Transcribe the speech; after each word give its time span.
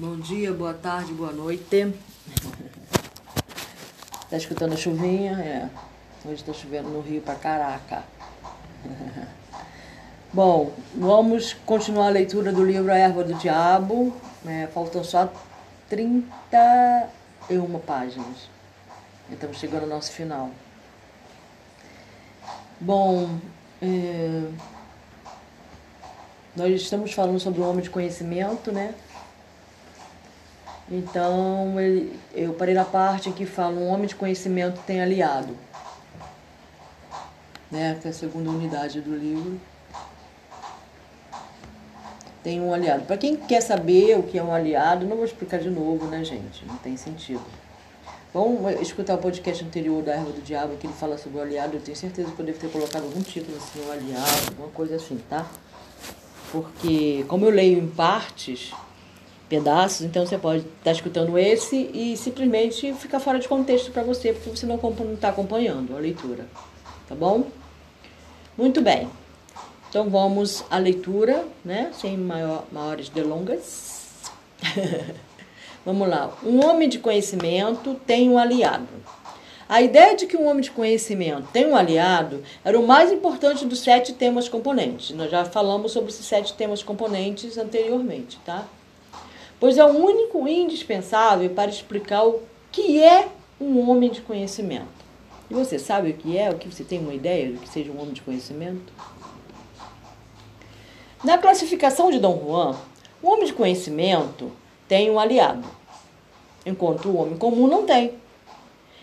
Bom 0.00 0.16
dia, 0.16 0.52
boa 0.52 0.74
tarde, 0.74 1.12
boa 1.12 1.32
noite. 1.32 1.92
Tá 4.30 4.36
escutando 4.36 4.74
a 4.74 4.76
chuvinha? 4.76 5.32
É. 5.32 5.68
Hoje 6.24 6.44
tá 6.44 6.52
chovendo 6.52 6.88
no 6.88 7.00
Rio 7.00 7.20
pra 7.20 7.34
caraca. 7.34 8.04
Bom, 10.32 10.72
vamos 10.94 11.52
continuar 11.66 12.06
a 12.06 12.10
leitura 12.10 12.52
do 12.52 12.64
livro 12.64 12.92
A 12.92 12.96
Erva 12.96 13.24
do 13.24 13.34
Diabo. 13.34 14.14
É, 14.46 14.68
faltam 14.68 15.02
só 15.02 15.32
31 15.88 17.80
páginas. 17.84 18.48
Estamos 19.28 19.58
chegando 19.58 19.82
ao 19.82 19.88
nosso 19.88 20.12
final. 20.12 20.52
Bom, 22.78 23.36
é, 23.82 24.44
nós 26.54 26.72
estamos 26.80 27.12
falando 27.12 27.40
sobre 27.40 27.60
o 27.60 27.68
homem 27.68 27.82
de 27.82 27.90
conhecimento, 27.90 28.70
né? 28.70 28.94
Então, 30.90 31.78
ele, 31.78 32.18
eu 32.34 32.54
parei 32.54 32.74
na 32.74 32.84
parte 32.84 33.30
que 33.30 33.44
fala 33.44 33.74
um 33.74 33.88
homem 33.88 34.06
de 34.06 34.14
conhecimento 34.14 34.80
tem 34.86 35.00
aliado. 35.00 35.54
Né? 37.70 37.98
Que 38.00 38.08
é 38.08 38.10
a 38.10 38.14
segunda 38.14 38.48
unidade 38.48 39.00
do 39.00 39.14
livro. 39.14 39.60
Tem 42.42 42.60
um 42.60 42.72
aliado. 42.72 43.04
Para 43.04 43.18
quem 43.18 43.36
quer 43.36 43.60
saber 43.60 44.18
o 44.18 44.22
que 44.22 44.38
é 44.38 44.42
um 44.42 44.54
aliado, 44.54 45.04
não 45.04 45.16
vou 45.16 45.26
explicar 45.26 45.58
de 45.58 45.68
novo, 45.68 46.06
né, 46.06 46.24
gente? 46.24 46.64
Não 46.64 46.76
tem 46.76 46.96
sentido. 46.96 47.44
Vamos 48.32 48.80
escutar 48.80 49.14
o 49.14 49.18
podcast 49.18 49.64
anterior 49.64 50.02
da 50.02 50.12
Erva 50.12 50.32
do 50.32 50.40
Diabo, 50.40 50.76
que 50.76 50.86
ele 50.86 50.94
fala 50.94 51.18
sobre 51.18 51.38
o 51.38 51.42
aliado. 51.42 51.76
Eu 51.76 51.80
tenho 51.80 51.96
certeza 51.96 52.30
que 52.30 52.40
eu 52.40 52.46
devo 52.46 52.58
ter 52.58 52.70
colocado 52.70 53.02
algum 53.04 53.20
título 53.20 53.56
assim, 53.58 53.84
um 53.86 53.92
aliado, 53.92 54.48
alguma 54.48 54.68
coisa 54.68 54.96
assim, 54.96 55.18
tá? 55.28 55.46
Porque, 56.50 57.24
como 57.28 57.44
eu 57.44 57.50
leio 57.50 57.78
em 57.78 57.88
partes, 57.88 58.72
pedaços, 59.48 60.02
então 60.02 60.26
você 60.26 60.36
pode 60.36 60.58
estar 60.58 60.72
tá 60.84 60.92
escutando 60.92 61.38
esse 61.38 61.90
e 61.94 62.16
simplesmente 62.16 62.92
ficar 62.94 63.18
fora 63.18 63.38
de 63.38 63.48
contexto 63.48 63.90
para 63.90 64.02
você, 64.02 64.32
porque 64.32 64.50
você 64.50 64.66
não 64.66 64.76
está 65.14 65.30
acompanhando 65.30 65.96
a 65.96 66.00
leitura. 66.00 66.46
Tá 67.08 67.14
bom? 67.14 67.46
Muito 68.56 68.80
bem. 68.82 69.08
Então 69.88 70.10
vamos 70.10 70.64
à 70.70 70.76
leitura, 70.76 71.46
né? 71.64 71.90
Sem 71.98 72.16
maior, 72.18 72.64
maiores 72.70 73.08
delongas. 73.08 74.06
vamos 75.84 76.08
lá. 76.08 76.36
Um 76.44 76.64
homem 76.66 76.88
de 76.88 76.98
conhecimento 76.98 77.94
tem 78.06 78.28
um 78.28 78.38
aliado. 78.38 78.88
A 79.66 79.82
ideia 79.82 80.16
de 80.16 80.26
que 80.26 80.36
um 80.36 80.46
homem 80.46 80.62
de 80.62 80.70
conhecimento 80.70 81.48
tem 81.52 81.66
um 81.66 81.76
aliado 81.76 82.42
era 82.64 82.78
o 82.78 82.86
mais 82.86 83.12
importante 83.12 83.66
dos 83.66 83.80
sete 83.80 84.14
temas 84.14 84.48
componentes. 84.48 85.10
Nós 85.10 85.30
já 85.30 85.44
falamos 85.44 85.92
sobre 85.92 86.10
esses 86.10 86.24
sete 86.24 86.54
temas 86.54 86.82
componentes 86.82 87.56
anteriormente, 87.56 88.38
tá? 88.44 88.66
Pois 89.60 89.76
é 89.76 89.84
o 89.84 89.88
único 89.88 90.46
indispensável 90.46 91.50
para 91.50 91.70
explicar 91.70 92.24
o 92.24 92.42
que 92.70 93.02
é 93.02 93.28
um 93.60 93.90
homem 93.90 94.10
de 94.10 94.20
conhecimento. 94.20 94.98
E 95.50 95.54
você 95.54 95.78
sabe 95.78 96.10
o 96.10 96.14
que 96.14 96.36
é? 96.36 96.50
O 96.50 96.58
que 96.58 96.68
você 96.68 96.84
tem 96.84 97.00
uma 97.00 97.14
ideia 97.14 97.50
do 97.50 97.58
que 97.58 97.68
seja 97.68 97.90
um 97.90 98.00
homem 98.00 98.12
de 98.12 98.22
conhecimento? 98.22 98.92
Na 101.24 101.38
classificação 101.38 102.10
de 102.10 102.20
Dom 102.20 102.38
Juan, 102.44 102.76
o 103.22 103.28
homem 103.28 103.46
de 103.46 103.52
conhecimento 103.52 104.52
tem 104.86 105.10
um 105.10 105.18
aliado, 105.18 105.66
enquanto 106.64 107.08
o 107.08 107.16
homem 107.16 107.36
comum 107.36 107.66
não 107.66 107.84
tem. 107.84 108.14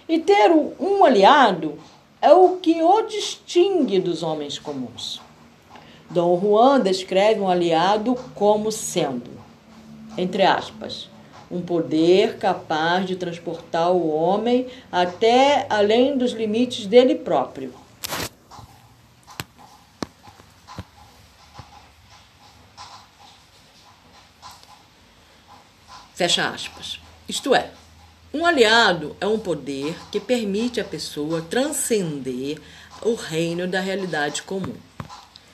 E 0.08 0.20
ter 0.20 0.52
um 0.52 1.04
aliado 1.04 1.78
é 2.22 2.32
o 2.32 2.58
que 2.58 2.82
o 2.82 3.02
distingue 3.02 4.00
dos 4.00 4.24
homens 4.24 4.58
comuns. 4.58 5.20
Dom 6.10 6.40
Juan 6.40 6.80
descreve 6.80 7.42
um 7.42 7.50
aliado 7.50 8.16
como 8.36 8.72
sendo 8.72 9.35
entre 10.18 10.44
aspas, 10.44 11.10
um 11.50 11.62
poder 11.62 12.38
capaz 12.38 13.06
de 13.06 13.16
transportar 13.16 13.92
o 13.92 14.10
homem 14.10 14.68
até 14.92 15.68
além 15.70 16.18
dos 16.18 16.32
limites 16.32 16.86
dele 16.86 17.16
próprio. 17.16 17.74
Fecha 26.14 26.48
aspas. 26.48 27.00
Isto 27.28 27.54
é, 27.54 27.72
um 28.34 28.46
aliado 28.46 29.16
é 29.20 29.28
um 29.28 29.38
poder 29.38 29.98
que 30.12 30.20
permite 30.20 30.80
à 30.80 30.84
pessoa 30.84 31.42
transcender 31.42 32.60
o 33.02 33.16
reino 33.16 33.68
da 33.68 33.82
realidade 33.82 34.42
comum. 34.44 34.76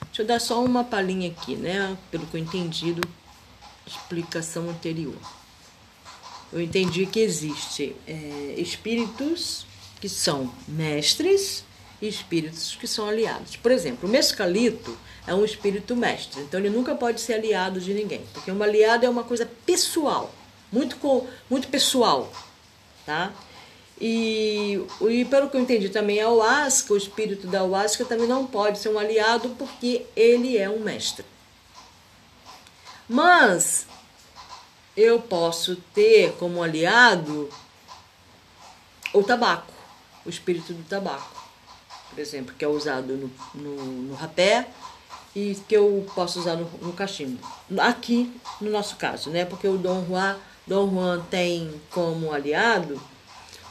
Deixa 0.05 0.21
eu 0.21 0.25
dar 0.25 0.39
só 0.39 0.63
uma 0.63 0.83
palhinha 0.83 1.29
aqui, 1.29 1.55
né? 1.55 1.97
Pelo 2.11 2.27
que 2.27 2.37
eu 2.37 2.41
entendi 2.41 2.93
do 2.93 3.01
explicação 3.91 4.69
anterior. 4.69 5.15
Eu 6.51 6.61
entendi 6.61 7.05
que 7.05 7.19
existe 7.19 7.95
é, 8.07 8.55
espíritos 8.57 9.65
que 9.99 10.09
são 10.09 10.51
mestres 10.67 11.63
e 12.01 12.07
espíritos 12.07 12.75
que 12.75 12.87
são 12.87 13.07
aliados. 13.07 13.55
Por 13.55 13.71
exemplo, 13.71 14.09
o 14.09 14.11
mescalito 14.11 14.97
é 15.25 15.33
um 15.33 15.45
espírito 15.45 15.95
mestre, 15.95 16.41
então 16.41 16.59
ele 16.59 16.69
nunca 16.69 16.95
pode 16.95 17.21
ser 17.21 17.35
aliado 17.35 17.79
de 17.79 17.93
ninguém, 17.93 18.21
porque 18.33 18.51
um 18.51 18.61
aliado 18.61 19.05
é 19.05 19.09
uma 19.09 19.23
coisa 19.23 19.49
pessoal, 19.65 20.33
muito, 20.71 20.97
muito 21.49 21.67
pessoal, 21.67 22.31
tá? 23.05 23.31
E, 23.99 24.83
e 25.01 25.25
pelo 25.25 25.47
que 25.47 25.55
eu 25.55 25.61
entendi 25.61 25.89
também, 25.89 26.19
a 26.19 26.27
Oasca, 26.27 26.91
o 26.91 26.97
espírito 26.97 27.45
da 27.45 27.63
Oasca 27.63 28.03
também 28.03 28.27
não 28.27 28.47
pode 28.47 28.79
ser 28.79 28.89
um 28.89 28.97
aliado 28.97 29.49
porque 29.59 30.07
ele 30.15 30.57
é 30.57 30.67
um 30.67 30.79
mestre. 30.79 31.23
Mas 33.11 33.87
eu 34.95 35.19
posso 35.19 35.75
ter 35.93 36.31
como 36.39 36.63
aliado 36.63 37.49
o 39.13 39.21
tabaco, 39.21 39.73
o 40.25 40.29
espírito 40.29 40.71
do 40.71 40.83
tabaco, 40.85 41.43
por 42.09 42.17
exemplo, 42.19 42.55
que 42.57 42.63
é 42.63 42.67
usado 42.69 43.17
no, 43.17 43.29
no, 43.53 43.83
no 44.03 44.13
rapé 44.13 44.69
e 45.35 45.55
que 45.67 45.75
eu 45.75 46.07
posso 46.15 46.39
usar 46.39 46.55
no, 46.55 46.63
no, 46.81 46.93
cachimbo. 46.93 47.37
Aqui, 47.79 48.33
no 48.61 48.71
nosso 48.71 48.95
caso, 48.95 49.29
né? 49.29 49.43
Porque 49.43 49.67
o 49.67 49.77
Dom 49.77 50.05
Juan, 50.07 50.37
Dom 50.65 50.89
Juan 50.89 51.19
tem 51.29 51.81
como 51.89 52.31
aliado 52.31 52.97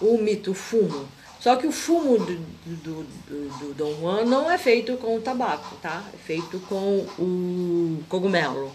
o 0.02 0.18
mito 0.18 0.52
fumo. 0.52 1.08
Só 1.40 1.56
que 1.56 1.66
o 1.66 1.72
fumo 1.72 2.18
do, 2.18 2.36
do, 2.36 3.02
do, 3.04 3.58
do 3.58 3.74
Dom 3.74 3.94
Juan 4.00 4.24
não 4.26 4.50
é 4.50 4.58
feito 4.58 4.98
com 4.98 5.18
tabaco, 5.18 5.76
tá? 5.76 6.04
É 6.12 6.18
feito 6.18 6.60
com 6.68 7.06
o 7.18 8.04
cogumelo 8.06 8.70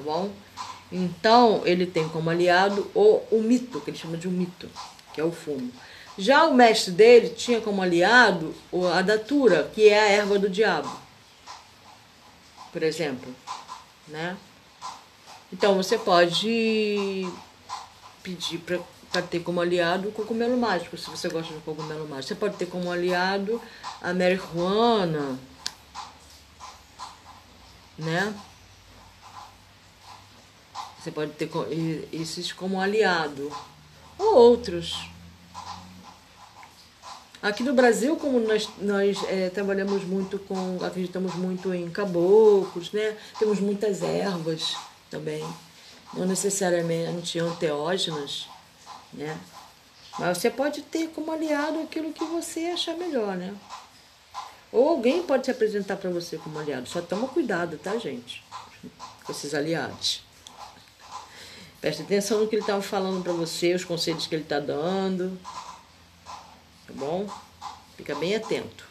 tá 0.00 0.12
bom? 0.12 0.30
Então, 0.90 1.62
ele 1.64 1.86
tem 1.86 2.08
como 2.08 2.30
aliado 2.30 2.90
o, 2.94 3.22
o 3.30 3.42
mito, 3.42 3.80
que 3.80 3.90
ele 3.90 3.98
chama 3.98 4.16
de 4.16 4.26
um 4.26 4.32
mito, 4.32 4.68
que 5.12 5.20
é 5.20 5.24
o 5.24 5.30
fumo. 5.30 5.70
Já 6.18 6.44
o 6.46 6.54
mestre 6.54 6.92
dele 6.92 7.30
tinha 7.30 7.60
como 7.60 7.80
aliado 7.80 8.54
a 8.92 9.00
datura, 9.00 9.70
que 9.72 9.88
é 9.88 10.00
a 10.00 10.08
erva 10.08 10.38
do 10.38 10.48
diabo, 10.48 10.90
por 12.72 12.82
exemplo, 12.82 13.34
né? 14.08 14.36
Então, 15.52 15.76
você 15.76 15.96
pode 15.98 17.28
pedir 18.22 18.58
para 18.58 19.22
ter 19.22 19.40
como 19.40 19.60
aliado 19.60 20.08
o 20.08 20.12
cogumelo 20.12 20.56
mágico, 20.56 20.96
se 20.96 21.10
você 21.10 21.28
gosta 21.28 21.52
de 21.52 21.60
cogumelo 21.60 22.06
mágico. 22.08 22.28
Você 22.28 22.34
pode 22.34 22.56
ter 22.56 22.66
como 22.66 22.90
aliado 22.92 23.60
a 24.00 24.12
marihuana, 24.12 25.38
né? 27.98 28.34
Você 31.00 31.10
pode 31.10 31.32
ter 31.32 31.50
esses 32.12 32.52
como 32.52 32.78
aliado, 32.78 33.50
ou 34.18 34.36
outros. 34.36 35.08
Aqui 37.42 37.62
no 37.62 37.72
Brasil, 37.72 38.16
como 38.16 38.38
nós, 38.38 38.68
nós 38.78 39.16
é, 39.24 39.48
trabalhamos 39.48 40.04
muito 40.04 40.38
com, 40.40 40.78
acreditamos 40.84 41.34
muito 41.36 41.72
em 41.72 41.90
caboclos, 41.90 42.92
né? 42.92 43.16
Temos 43.38 43.60
muitas 43.60 44.02
ervas 44.02 44.76
também, 45.10 45.42
não 46.12 46.26
necessariamente 46.26 47.38
anteógenas, 47.38 48.46
né? 49.14 49.40
Mas 50.18 50.36
você 50.36 50.50
pode 50.50 50.82
ter 50.82 51.08
como 51.08 51.32
aliado 51.32 51.80
aquilo 51.80 52.12
que 52.12 52.24
você 52.26 52.66
achar 52.66 52.94
melhor, 52.94 53.38
né? 53.38 53.54
Ou 54.70 54.90
alguém 54.90 55.22
pode 55.22 55.46
se 55.46 55.50
apresentar 55.50 55.96
para 55.96 56.10
você 56.10 56.36
como 56.36 56.58
aliado. 56.58 56.86
Só 56.86 57.00
toma 57.00 57.26
cuidado, 57.26 57.78
tá, 57.78 57.96
gente? 57.96 58.44
Com 59.24 59.32
esses 59.32 59.54
aliados. 59.54 60.29
Preste 61.80 62.02
atenção 62.02 62.40
no 62.40 62.46
que 62.46 62.56
ele 62.56 62.62
estava 62.62 62.82
falando 62.82 63.22
para 63.22 63.32
você, 63.32 63.74
os 63.74 63.84
conselhos 63.84 64.26
que 64.26 64.34
ele 64.34 64.42
está 64.42 64.60
dando. 64.60 65.38
Tá 66.86 66.92
bom? 66.94 67.26
Fica 67.96 68.14
bem 68.14 68.34
atento. 68.34 68.84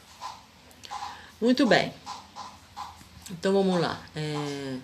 Muito 1.40 1.68
bem. 1.68 1.94
Então 3.30 3.54
vamos 3.54 3.80
lá. 3.80 4.02
É... 4.16 4.78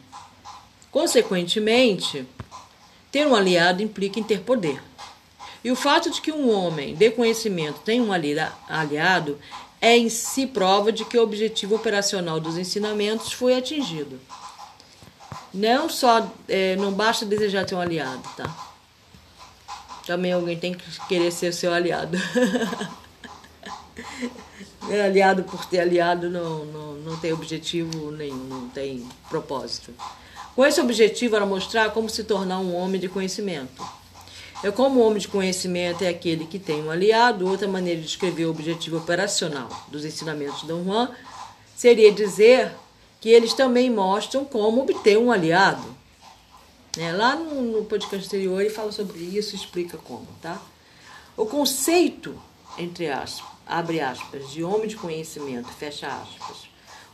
Consequentemente, 0.92 2.28
ter 3.12 3.26
um 3.26 3.36
aliado 3.36 3.82
implica 3.82 4.20
em 4.20 4.24
ter 4.24 4.42
poder. 4.42 4.82
E 5.64 5.72
o 5.72 5.76
fato 5.76 6.12
de 6.12 6.22
que 6.22 6.32
um 6.32 6.50
homem 6.52 6.96
de 6.96 7.10
conhecimento 7.10 7.80
tem 7.80 8.00
um 8.00 8.12
aliado 8.12 9.40
é 9.82 9.98
em 9.98 10.10
si 10.10 10.46
prova 10.46 10.92
de 10.92 11.04
que 11.04 11.18
o 11.18 11.24
objetivo 11.24 11.76
operacional 11.76 12.40
dos 12.40 12.58
ensinamentos 12.58 13.34
foi 13.34 13.58
atingido. 13.58 14.20
Não 15.56 15.88
só, 15.88 16.30
é, 16.50 16.76
não 16.76 16.92
basta 16.92 17.26
desejar 17.26 17.66
ter 17.66 17.76
um 17.76 17.80
aliado, 17.80 18.22
tá? 18.36 18.74
Também 20.06 20.34
alguém 20.34 20.60
tem 20.60 20.74
que 20.74 20.84
querer 21.08 21.32
ser 21.32 21.54
seu 21.54 21.74
aliado. 21.74 22.18
é 24.92 25.02
aliado 25.02 25.44
por 25.44 25.66
ter 25.66 25.80
aliado 25.80 26.30
não, 26.30 26.66
não, 26.66 26.94
não 26.96 27.18
tem 27.18 27.32
objetivo 27.32 28.12
nenhum, 28.12 28.36
não 28.36 28.68
tem 28.68 29.08
propósito. 29.30 29.94
Com 30.54 30.66
esse 30.66 30.82
objetivo 30.82 31.38
era 31.38 31.46
mostrar 31.46 31.92
como 31.92 32.10
se 32.10 32.26
tornar 32.26 32.60
um 32.60 32.76
homem 32.76 33.00
de 33.00 33.08
conhecimento. 33.08 33.82
É 34.62 34.70
como 34.72 35.00
o 35.00 35.08
homem 35.08 35.20
de 35.20 35.30
conhecimento 35.30 36.04
é 36.04 36.10
aquele 36.10 36.46
que 36.46 36.60
tem 36.60 36.84
um 36.84 36.92
aliado, 36.92 37.48
outra 37.48 37.68
maneira 37.68 38.02
de 38.02 38.08
descrever 38.08 38.46
o 38.46 38.50
objetivo 38.50 38.98
operacional 38.98 39.70
dos 39.88 40.04
ensinamentos 40.04 40.62
de 40.62 40.68
Dom 40.68 40.84
Juan 40.84 41.12
seria 41.78 42.12
dizer 42.12 42.74
que 43.26 43.30
eles 43.32 43.56
também 43.56 43.90
mostram 43.90 44.46
como 44.46 44.84
obter 44.84 45.18
um 45.18 45.32
aliado. 45.32 45.84
Né? 46.96 47.12
Lá 47.12 47.36
no, 47.36 47.60
no 47.60 47.86
podcast 47.86 48.28
anterior 48.28 48.62
ele 48.62 48.70
fala 48.70 48.92
sobre 48.92 49.18
isso, 49.18 49.56
explica 49.56 49.98
como, 49.98 50.28
tá? 50.40 50.62
O 51.36 51.48
conceito, 51.48 52.40
entre 52.78 53.08
aspas, 53.08 53.50
abre 53.66 54.00
aspas, 54.00 54.52
de 54.52 54.64
homem 54.64 54.88
de 54.88 54.96
conhecimento, 54.96 55.70
fecha 55.70 56.06
aspas, 56.06 56.70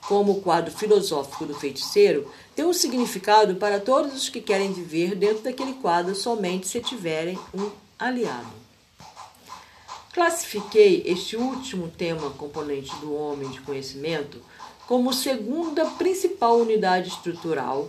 como 0.06 0.34
o 0.34 0.42
quadro 0.42 0.70
filosófico 0.70 1.46
do 1.46 1.54
feiticeiro, 1.54 2.30
tem 2.54 2.66
um 2.66 2.74
significado 2.74 3.56
para 3.56 3.80
todos 3.80 4.14
os 4.14 4.28
que 4.28 4.42
querem 4.42 4.74
viver 4.74 5.16
dentro 5.16 5.44
daquele 5.44 5.76
quadro 5.76 6.14
somente 6.14 6.68
se 6.68 6.82
tiverem 6.82 7.40
um 7.54 7.72
aliado. 7.98 8.52
Classifiquei 10.12 11.04
este 11.06 11.38
último 11.38 11.88
tema 11.88 12.32
componente 12.32 12.94
do 12.98 13.16
homem 13.16 13.50
de 13.50 13.62
conhecimento 13.62 14.42
como 14.92 15.14
segunda 15.14 15.86
principal 15.86 16.58
unidade 16.58 17.08
estrutural, 17.08 17.88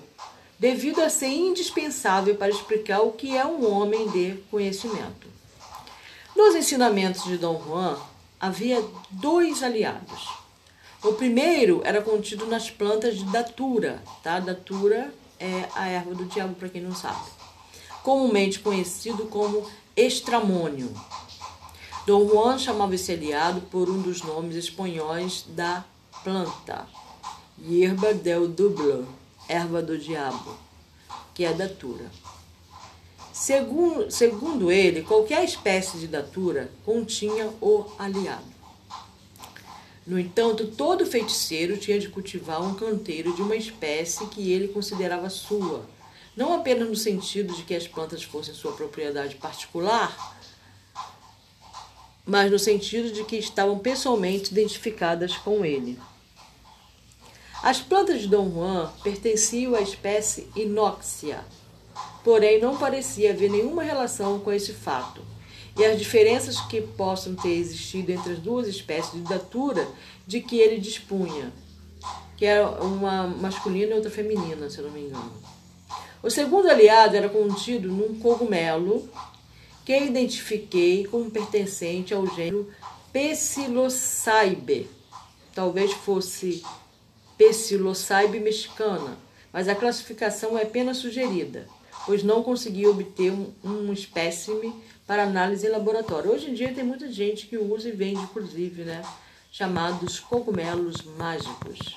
devido 0.56 1.00
a 1.00 1.10
ser 1.10 1.30
indispensável 1.30 2.36
para 2.36 2.52
explicar 2.52 3.00
o 3.00 3.10
que 3.10 3.36
é 3.36 3.44
um 3.44 3.68
homem 3.68 4.08
de 4.10 4.34
conhecimento. 4.52 5.26
Nos 6.36 6.54
ensinamentos 6.54 7.24
de 7.24 7.36
Dom 7.36 7.60
Juan, 7.60 7.98
havia 8.38 8.80
dois 9.10 9.64
aliados. 9.64 10.28
O 11.02 11.14
primeiro 11.14 11.80
era 11.82 12.00
contido 12.00 12.46
nas 12.46 12.70
plantas 12.70 13.18
de 13.18 13.24
datura, 13.24 14.00
tá? 14.22 14.38
Datura 14.38 15.12
é 15.40 15.68
a 15.74 15.88
erva 15.88 16.14
do 16.14 16.26
diabo, 16.26 16.54
para 16.54 16.68
quem 16.68 16.82
não 16.82 16.94
sabe. 16.94 17.28
Comumente 18.04 18.60
conhecido 18.60 19.26
como 19.26 19.68
estramônio. 19.96 20.88
Dom 22.06 22.28
Juan 22.28 22.58
chamava 22.60 22.94
esse 22.94 23.10
aliado 23.10 23.60
por 23.62 23.90
um 23.90 24.00
dos 24.00 24.22
nomes 24.22 24.54
espanhóis 24.54 25.44
da 25.48 25.84
planta, 26.22 26.86
Hierba 27.58 28.14
del 28.14 28.48
Dublo, 28.48 29.06
erva 29.48 29.82
do 29.82 29.98
diabo, 29.98 30.56
que 31.34 31.44
é 31.44 31.52
datura. 31.52 32.10
Segundo, 33.32 34.10
segundo 34.10 34.70
ele, 34.70 35.02
qualquer 35.02 35.44
espécie 35.44 35.98
de 35.98 36.06
datura 36.06 36.70
continha 36.84 37.50
o 37.60 37.86
aliado. 37.98 38.52
No 40.06 40.18
entanto, 40.18 40.66
todo 40.66 41.06
feiticeiro 41.06 41.76
tinha 41.76 41.98
de 41.98 42.08
cultivar 42.08 42.62
um 42.62 42.74
canteiro 42.74 43.34
de 43.34 43.42
uma 43.42 43.56
espécie 43.56 44.26
que 44.26 44.52
ele 44.52 44.68
considerava 44.68 45.30
sua, 45.30 45.86
não 46.36 46.54
apenas 46.54 46.88
no 46.88 46.96
sentido 46.96 47.54
de 47.54 47.62
que 47.62 47.74
as 47.74 47.86
plantas 47.86 48.22
fossem 48.22 48.54
sua 48.54 48.72
propriedade 48.72 49.36
particular, 49.36 50.36
mas 52.24 52.50
no 52.50 52.58
sentido 52.58 53.12
de 53.12 53.24
que 53.24 53.36
estavam 53.36 53.78
pessoalmente 53.78 54.52
identificadas 54.52 55.36
com 55.36 55.64
ele. 55.64 55.98
As 57.62 57.80
plantas 57.80 58.22
de 58.22 58.26
Dom 58.26 58.50
Juan 58.50 58.90
pertenciam 59.04 59.76
à 59.76 59.80
espécie 59.80 60.48
Inóxia, 60.56 61.44
porém 62.24 62.60
não 62.60 62.76
parecia 62.76 63.30
haver 63.30 63.48
nenhuma 63.48 63.84
relação 63.84 64.40
com 64.40 64.52
esse 64.52 64.72
fato. 64.72 65.22
E 65.78 65.84
as 65.84 65.96
diferenças 65.96 66.60
que 66.62 66.80
possam 66.80 67.36
ter 67.36 67.52
existido 67.52 68.10
entre 68.10 68.32
as 68.32 68.40
duas 68.40 68.66
espécies 68.66 69.12
de 69.12 69.20
datura 69.20 69.86
de 70.26 70.40
que 70.40 70.58
ele 70.58 70.78
dispunha, 70.78 71.52
que 72.36 72.44
era 72.44 72.68
uma 72.82 73.28
masculina 73.28 73.92
e 73.92 73.94
outra 73.94 74.10
feminina, 74.10 74.68
se 74.68 74.82
não 74.82 74.90
me 74.90 75.02
engano. 75.02 75.32
O 76.20 76.28
segundo 76.28 76.68
aliado 76.68 77.16
era 77.16 77.28
contido 77.28 77.88
num 77.88 78.18
cogumelo 78.18 79.08
que 79.84 79.96
identifiquei 79.96 81.04
como 81.04 81.30
pertencente 81.30 82.12
ao 82.12 82.26
gênero 82.26 82.68
Psilocybе. 83.12 84.88
Talvez 85.54 85.92
fosse 85.92 86.62
Psilocybе 87.50 88.40
mexicana, 88.40 89.16
mas 89.52 89.68
a 89.68 89.74
classificação 89.74 90.56
é 90.58 90.62
apenas 90.62 90.98
sugerida 90.98 91.66
pois 92.06 92.22
não 92.22 92.42
conseguiu 92.42 92.90
obter 92.90 93.32
um, 93.32 93.52
um 93.62 93.92
espécime 93.92 94.74
para 95.06 95.24
análise 95.24 95.66
em 95.66 95.70
laboratório. 95.70 96.32
Hoje 96.32 96.50
em 96.50 96.54
dia 96.54 96.72
tem 96.72 96.84
muita 96.84 97.10
gente 97.10 97.46
que 97.46 97.56
usa 97.56 97.88
e 97.88 97.92
vende, 97.92 98.20
inclusive, 98.20 98.82
né, 98.84 99.02
chamados 99.50 100.18
cogumelos 100.20 101.02
mágicos. 101.16 101.96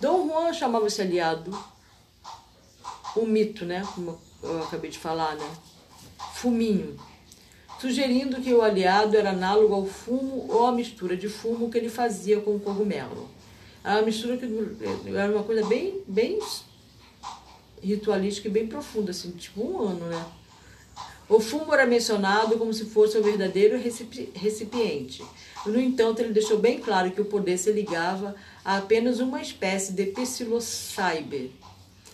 Dom 0.00 0.28
Juan 0.28 0.52
chamava 0.52 0.86
esse 0.86 1.00
aliado 1.00 1.56
o 3.16 3.26
mito, 3.26 3.64
né, 3.64 3.82
como 3.94 4.20
eu 4.42 4.62
acabei 4.62 4.90
de 4.90 4.98
falar, 4.98 5.34
né, 5.34 5.50
fuminho, 6.34 6.96
sugerindo 7.80 8.40
que 8.40 8.52
o 8.54 8.62
aliado 8.62 9.16
era 9.16 9.30
análogo 9.30 9.74
ao 9.74 9.86
fumo 9.86 10.46
ou 10.48 10.66
à 10.66 10.72
mistura 10.72 11.16
de 11.16 11.28
fumo 11.28 11.70
que 11.70 11.78
ele 11.78 11.88
fazia 11.88 12.40
com 12.40 12.54
o 12.54 12.60
cogumelo. 12.60 13.28
Uma 13.84 14.02
mistura 14.02 14.36
que 14.36 14.46
era 15.14 15.32
uma 15.32 15.42
coisa 15.42 15.66
bem, 15.66 16.02
bem 16.06 16.38
ritualística 17.82 18.46
e 18.46 18.50
bem 18.50 18.66
profunda, 18.66 19.10
assim, 19.10 19.30
tipo 19.30 19.62
um 19.62 19.88
ano, 19.88 20.06
né? 20.06 20.26
O 21.28 21.40
fumo 21.40 21.72
era 21.72 21.86
mencionado 21.86 22.58
como 22.58 22.74
se 22.74 22.86
fosse 22.86 23.16
o 23.16 23.22
verdadeiro 23.22 23.80
recipiente. 24.34 25.24
No 25.64 25.80
entanto, 25.80 26.20
ele 26.20 26.32
deixou 26.32 26.58
bem 26.58 26.80
claro 26.80 27.10
que 27.12 27.20
o 27.20 27.24
poder 27.24 27.56
se 27.56 27.70
ligava 27.70 28.34
a 28.64 28.78
apenas 28.78 29.20
uma 29.20 29.40
espécie 29.40 29.92
de 29.92 30.06
psilocybin. 30.06 31.52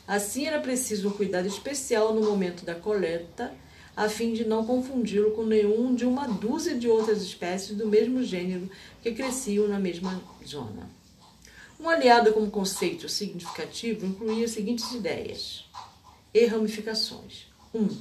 Assim, 0.07 0.47
era 0.47 0.61
preciso 0.61 1.09
um 1.09 1.13
cuidado 1.13 1.49
especial 1.49 2.15
no 2.15 2.21
momento 2.21 2.65
da 2.65 2.75
coleta, 2.75 3.53
a 3.97 4.09
fim 4.09 4.35
de 4.35 4.45
não 4.45 4.67
confundi-lo 4.67 5.31
com 5.31 5.43
nenhum 5.45 5.95
de 5.95 6.05
uma 6.05 6.29
dúzia 6.29 6.77
de 6.77 6.87
outras 6.87 7.23
espécies 7.23 7.75
do 7.75 7.87
mesmo 7.87 8.23
gênero 8.23 8.71
que 9.03 9.13
cresciam 9.13 9.67
na 9.67 9.81
mesma 9.81 10.23
zona. 10.47 10.96
Um 11.79 11.89
aliado 11.89 12.33
como 12.33 12.51
conceito 12.51 13.09
significativo 13.09 14.07
incluía 14.07 14.47
as 14.47 14.53
seguintes 14.53 14.91
ideias 14.93 15.65
e 16.33 16.47
ramificações. 16.47 17.47
1. 17.75 17.79
Um, 17.79 17.99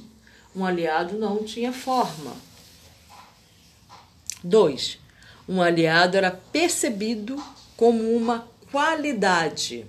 um 0.56 0.64
aliado 0.64 1.18
não 1.18 1.44
tinha 1.44 1.72
forma. 1.72 2.34
2. 4.42 4.98
Um 5.46 5.60
aliado 5.60 6.16
era 6.16 6.30
percebido 6.30 7.42
como 7.76 8.16
uma 8.16 8.48
qualidade. 8.70 9.86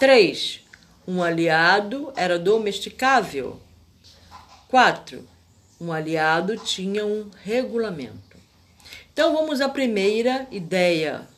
3. 0.00 0.60
Um 1.06 1.22
aliado 1.22 2.10
era 2.16 2.38
domesticável. 2.38 3.60
4. 4.68 5.28
Um 5.78 5.92
aliado 5.92 6.56
tinha 6.56 7.04
um 7.04 7.28
regulamento. 7.44 8.38
Então 9.12 9.34
vamos 9.34 9.60
à 9.60 9.68
primeira 9.68 10.46
ideia 10.50 11.28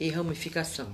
e 0.00 0.08
ramificação. 0.08 0.90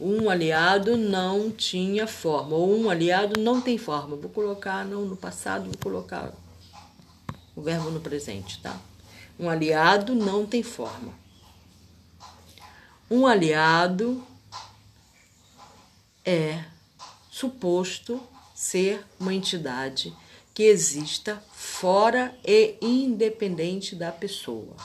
Um 0.00 0.30
aliado 0.30 0.96
não 0.96 1.50
tinha 1.50 2.06
forma, 2.06 2.56
ou 2.56 2.76
um 2.76 2.88
aliado 2.88 3.38
não 3.38 3.60
tem 3.60 3.76
forma. 3.76 4.16
Vou 4.16 4.30
colocar 4.30 4.84
não 4.84 5.04
no 5.04 5.16
passado, 5.16 5.66
vou 5.66 5.78
colocar 5.78 6.32
o 7.54 7.60
verbo 7.60 7.90
no 7.90 8.00
presente, 8.00 8.60
tá? 8.62 8.80
Um 9.38 9.50
aliado 9.50 10.14
não 10.14 10.46
tem 10.46 10.62
forma. 10.62 11.12
Um 13.10 13.26
aliado 13.26 14.24
é 16.24 16.64
suposto 17.30 18.20
ser 18.54 19.04
uma 19.18 19.34
entidade 19.34 20.12
que 20.54 20.64
exista 20.64 21.42
fora 21.52 22.36
e 22.44 22.76
independente 22.82 23.94
da 23.94 24.10
pessoa. 24.10 24.76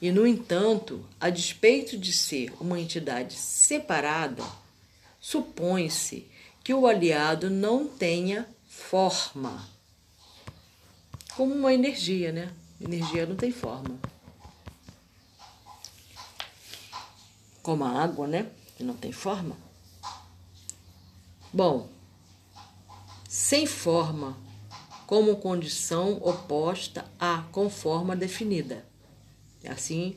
E, 0.00 0.10
no 0.10 0.26
entanto, 0.26 1.06
a 1.20 1.28
despeito 1.28 1.98
de 1.98 2.12
ser 2.12 2.54
uma 2.58 2.80
entidade 2.80 3.34
separada, 3.34 4.42
supõe-se 5.20 6.26
que 6.64 6.72
o 6.72 6.86
aliado 6.86 7.50
não 7.50 7.86
tenha 7.86 8.48
forma. 8.66 9.68
Como 11.36 11.54
uma 11.54 11.74
energia, 11.74 12.32
né? 12.32 12.50
Energia 12.80 13.26
não 13.26 13.36
tem 13.36 13.52
forma. 13.52 13.98
Como 17.62 17.84
a 17.84 18.02
água, 18.02 18.26
né? 18.26 18.50
Que 18.76 18.82
não 18.82 18.96
tem 18.96 19.12
forma. 19.12 19.56
Bom, 21.52 21.90
sem 23.28 23.66
forma, 23.66 24.36
como 25.06 25.36
condição 25.36 26.18
oposta 26.22 27.04
à 27.18 27.42
com 27.52 27.68
forma 27.68 28.16
definida. 28.16 28.89
Assim 29.68 30.16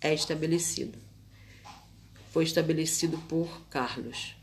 é 0.00 0.14
estabelecido. 0.14 0.98
Foi 2.32 2.44
estabelecido 2.44 3.18
por 3.28 3.48
Carlos. 3.68 4.34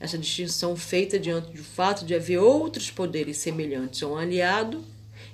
Essa 0.00 0.18
distinção 0.18 0.76
feita 0.76 1.18
diante 1.18 1.52
do 1.52 1.62
fato 1.62 2.04
de 2.04 2.14
haver 2.14 2.38
outros 2.38 2.90
poderes 2.90 3.36
semelhantes 3.36 4.02
a 4.02 4.08
um 4.08 4.16
aliado 4.16 4.84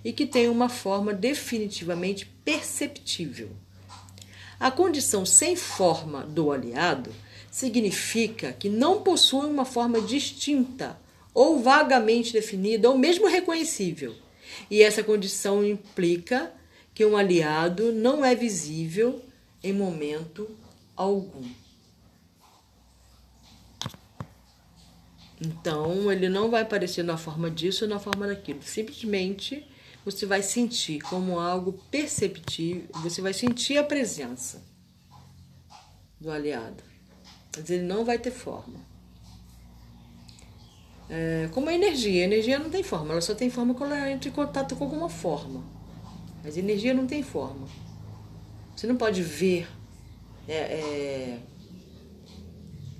e 0.04 0.12
que 0.12 0.26
têm 0.26 0.48
uma 0.48 0.68
forma 0.68 1.12
definitivamente 1.12 2.26
perceptível. 2.44 3.50
A 4.60 4.70
condição 4.70 5.24
sem 5.24 5.56
forma 5.56 6.24
do 6.24 6.50
aliado 6.50 7.14
significa 7.50 8.52
que 8.52 8.68
não 8.68 9.02
possui 9.02 9.46
uma 9.46 9.64
forma 9.64 10.00
distinta 10.00 10.98
ou 11.32 11.60
vagamente 11.60 12.32
definida 12.32 12.90
ou 12.90 12.98
mesmo 12.98 13.26
reconhecível. 13.26 14.14
E 14.70 14.82
essa 14.82 15.02
condição 15.02 15.64
implica 15.64 16.52
que 16.98 17.06
um 17.06 17.16
aliado 17.16 17.92
não 17.92 18.24
é 18.24 18.34
visível 18.34 19.24
em 19.62 19.72
momento 19.72 20.50
algum. 20.96 21.48
Então, 25.40 26.10
ele 26.10 26.28
não 26.28 26.50
vai 26.50 26.62
aparecer 26.62 27.04
na 27.04 27.16
forma 27.16 27.48
disso 27.48 27.84
ou 27.84 27.88
na 27.88 28.00
forma 28.00 28.26
daquilo. 28.26 28.60
Simplesmente 28.64 29.64
você 30.04 30.26
vai 30.26 30.42
sentir 30.42 30.98
como 31.02 31.38
algo 31.38 31.74
perceptível, 31.88 32.88
você 32.94 33.22
vai 33.22 33.32
sentir 33.32 33.78
a 33.78 33.84
presença 33.84 34.60
do 36.20 36.32
aliado. 36.32 36.82
Mas 37.56 37.70
ele 37.70 37.84
não 37.84 38.04
vai 38.04 38.18
ter 38.18 38.32
forma. 38.32 38.80
É, 41.08 41.48
como 41.54 41.68
a 41.68 41.74
energia, 41.74 42.22
a 42.22 42.26
energia 42.26 42.58
não 42.58 42.70
tem 42.70 42.82
forma, 42.82 43.12
ela 43.12 43.20
só 43.20 43.36
tem 43.36 43.50
forma 43.50 43.72
quando 43.72 43.94
ela 43.94 44.10
entra 44.10 44.28
em 44.28 44.32
contato 44.32 44.74
com 44.74 44.82
alguma 44.82 45.08
forma. 45.08 45.77
Mas 46.42 46.56
energia 46.56 46.94
não 46.94 47.06
tem 47.06 47.22
forma. 47.22 47.66
Você 48.76 48.86
não 48.86 48.96
pode 48.96 49.22
ver. 49.22 49.68
É, 50.46 50.54
é, 50.54 51.40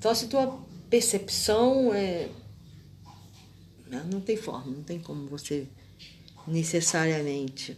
só 0.00 0.14
se 0.14 0.28
tua 0.28 0.59
percepção 0.90 1.92
é. 1.95 2.28
Não, 3.87 4.21
tem 4.21 4.37
forma, 4.37 4.76
não 4.76 4.83
tem 4.83 4.99
como 4.99 5.26
você 5.28 5.66
necessariamente. 6.47 7.76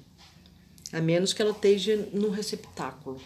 A 0.92 1.00
menos 1.00 1.32
que 1.32 1.40
ela 1.40 1.52
esteja 1.52 1.96
no 2.12 2.30
receptáculo. 2.30 3.20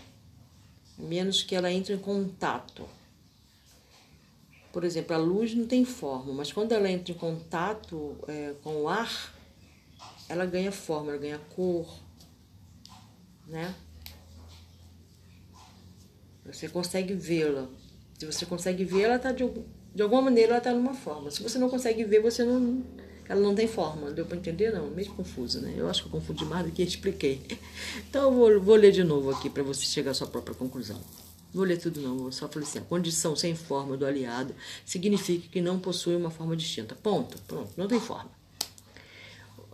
A 0.98 1.02
menos 1.02 1.42
que 1.42 1.54
ela 1.54 1.72
entre 1.72 1.94
em 1.94 1.98
contato. 1.98 2.86
Por 4.72 4.84
exemplo, 4.84 5.14
a 5.14 5.18
luz 5.18 5.54
não 5.54 5.66
tem 5.66 5.84
forma, 5.84 6.32
mas 6.32 6.52
quando 6.52 6.72
ela 6.72 6.90
entra 6.90 7.14
em 7.14 7.16
contato 7.16 8.16
é, 8.26 8.54
com 8.62 8.82
o 8.82 8.88
ar, 8.88 9.32
ela 10.28 10.44
ganha 10.44 10.72
forma, 10.72 11.10
ela 11.10 11.20
ganha 11.20 11.38
cor, 11.54 11.86
né? 13.46 13.74
Você 16.46 16.68
consegue 16.68 17.14
vê-la. 17.14 17.66
Se 18.18 18.26
você 18.26 18.46
consegue 18.46 18.84
ver, 18.84 19.02
ela 19.02 19.18
tá 19.18 19.32
de, 19.32 19.44
de 19.94 20.02
alguma 20.02 20.22
maneira 20.22 20.52
ela 20.52 20.58
está 20.58 20.72
numa 20.72 20.94
forma. 20.94 21.30
Se 21.30 21.42
você 21.42 21.58
não 21.58 21.68
consegue 21.68 22.04
ver, 22.04 22.20
você 22.20 22.44
não, 22.44 22.82
ela 23.28 23.40
não 23.40 23.54
tem 23.54 23.66
forma. 23.66 24.10
Deu 24.10 24.26
para 24.26 24.36
entender? 24.36 24.72
Não, 24.72 24.88
meio 24.90 25.10
confuso, 25.14 25.60
né? 25.60 25.74
Eu 25.76 25.88
acho 25.88 26.02
que 26.02 26.08
eu 26.08 26.12
confundi 26.12 26.44
mais 26.44 26.66
do 26.66 26.72
que 26.72 26.82
expliquei. 26.82 27.40
Então 28.08 28.24
eu 28.24 28.32
vou, 28.32 28.60
vou 28.60 28.76
ler 28.76 28.92
de 28.92 29.02
novo 29.02 29.30
aqui 29.30 29.48
para 29.48 29.62
você 29.62 29.84
chegar 29.84 30.12
à 30.12 30.14
sua 30.14 30.26
própria 30.26 30.54
conclusão. 30.54 31.00
Vou 31.52 31.64
ler 31.64 31.78
tudo 31.78 32.00
não, 32.00 32.18
vou 32.18 32.32
só 32.32 32.48
falar 32.48 32.64
assim, 32.64 32.78
a 32.78 32.82
condição 32.82 33.36
sem 33.36 33.54
forma 33.54 33.96
do 33.96 34.04
aliado 34.04 34.52
significa 34.84 35.48
que 35.48 35.60
não 35.60 35.78
possui 35.78 36.16
uma 36.16 36.30
forma 36.30 36.56
distinta. 36.56 36.96
Ponto, 36.96 37.40
pronto, 37.46 37.72
não 37.76 37.86
tem 37.86 38.00
forma. 38.00 38.30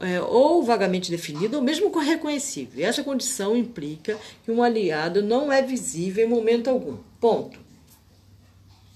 É, 0.00 0.19
ou 0.21 0.62
vagamente 0.62 1.11
definida, 1.11 1.59
ou 1.59 1.62
mesmo 1.62 1.90
reconhecível. 1.99 2.87
Essa 2.87 3.04
condição 3.04 3.54
implica 3.54 4.19
que 4.42 4.50
um 4.50 4.62
aliado 4.62 5.23
não 5.23 5.52
é 5.52 5.61
visível 5.61 6.25
em 6.25 6.28
momento 6.28 6.71
algum. 6.71 6.97
Ponto. 7.21 7.59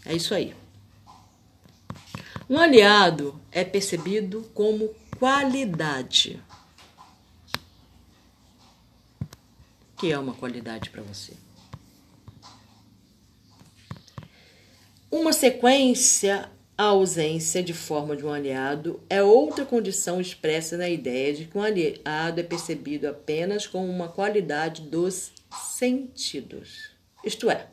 É 0.06 0.14
isso 0.14 0.34
aí. 0.34 0.54
Um 2.49 2.58
aliado 2.58 3.38
é 3.52 3.64
percebido 3.64 4.50
como 4.54 4.90
qualidade. 5.18 6.42
O 9.92 9.96
que 9.96 10.12
é 10.12 10.18
uma 10.18 10.34
qualidade 10.34 10.90
para 10.90 11.02
você? 11.02 11.32
Uma 15.11 15.32
sequência, 15.32 16.50
a 16.76 16.85
ausência 16.85 17.62
de 17.62 17.73
forma 17.73 18.16
de 18.16 18.25
um 18.25 18.33
aliado 18.33 19.00
é 19.09 19.23
outra 19.23 19.64
condição 19.64 20.21
expressa 20.21 20.76
na 20.76 20.88
ideia 20.88 21.33
de 21.33 21.45
que 21.45 21.57
um 21.57 21.62
aliado 21.62 22.40
é 22.40 22.43
percebido 22.43 23.07
apenas 23.07 23.66
como 23.66 23.88
uma 23.88 24.09
qualidade 24.09 24.83
dos 24.83 25.31
sentidos. 25.76 26.90
Isto 27.25 27.49
é, 27.49 27.69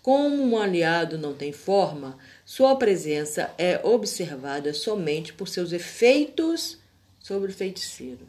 como 0.00 0.42
um 0.42 0.58
aliado 0.58 1.18
não 1.18 1.34
tem 1.34 1.52
forma, 1.52 2.18
sua 2.44 2.74
presença 2.76 3.54
é 3.58 3.78
observada 3.86 4.72
somente 4.72 5.34
por 5.34 5.46
seus 5.46 5.70
efeitos 5.70 6.78
sobre 7.20 7.50
o 7.50 7.54
feiticeiro. 7.54 8.26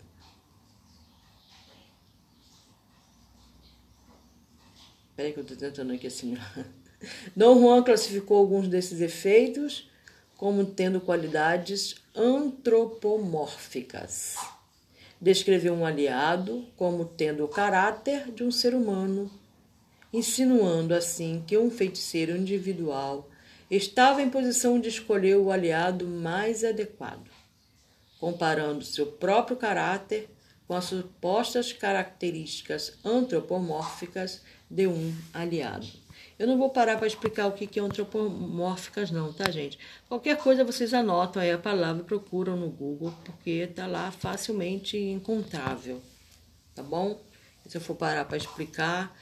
Espera 5.12 5.32
que 5.32 5.40
eu 5.40 5.44
estou 5.44 5.58
tentando 5.58 5.94
aqui 5.94 6.08
assim. 6.08 6.38
Dom 7.36 7.60
Juan 7.60 7.84
classificou 7.84 8.38
alguns 8.38 8.68
desses 8.68 9.00
efeitos 9.00 9.90
como 10.44 10.66
tendo 10.66 11.00
qualidades 11.00 11.96
antropomórficas. 12.14 14.36
Descreveu 15.22 15.74
um 15.74 15.86
aliado 15.86 16.68
como 16.76 17.06
tendo 17.06 17.46
o 17.46 17.48
caráter 17.48 18.30
de 18.30 18.44
um 18.44 18.52
ser 18.52 18.76
humano, 18.76 19.32
insinuando 20.12 20.94
assim 20.94 21.42
que 21.48 21.58
um 21.58 21.72
feiticeiro 21.72 22.36
individual 22.36 23.30
estava 23.72 24.22
em 24.22 24.30
posição 24.30 24.82
de 24.82 24.90
escolher 24.90 25.38
o 25.38 25.50
aliado 25.50 26.06
mais 26.06 26.66
adequado, 26.66 27.30
comparando 28.20 28.84
seu 28.84 29.06
próprio 29.06 29.56
caráter 29.56 30.30
com 30.68 30.74
as 30.74 30.84
supostas 30.84 31.72
características 31.72 33.00
antropomórficas 33.06 34.42
de 34.70 34.88
um 34.88 35.16
aliado. 35.34 36.03
Eu 36.38 36.48
não 36.48 36.58
vou 36.58 36.70
parar 36.70 36.98
para 36.98 37.08
explicar 37.08 37.48
o 37.48 37.52
que 37.52 37.80
é 37.80 37.84
antropomórficas, 37.84 39.12
não, 39.12 39.32
tá, 39.32 39.50
gente? 39.52 39.78
Qualquer 40.08 40.38
coisa 40.38 40.64
vocês 40.64 40.94
anotam 40.94 41.42
aí 41.42 41.52
a 41.52 41.58
palavra, 41.58 42.04
procuram 42.04 42.56
no 42.58 42.70
Google, 42.70 43.14
porque 43.24 43.50
está 43.52 43.86
lá 43.86 44.12
facilmente 44.12 44.98
encontrável, 44.98 46.02
tá 46.74 46.82
bom? 46.82 47.22
Se 47.68 47.78
eu 47.78 47.82
for 47.82 47.96
parar 47.96 48.26
para 48.26 48.38
explicar, 48.38 49.16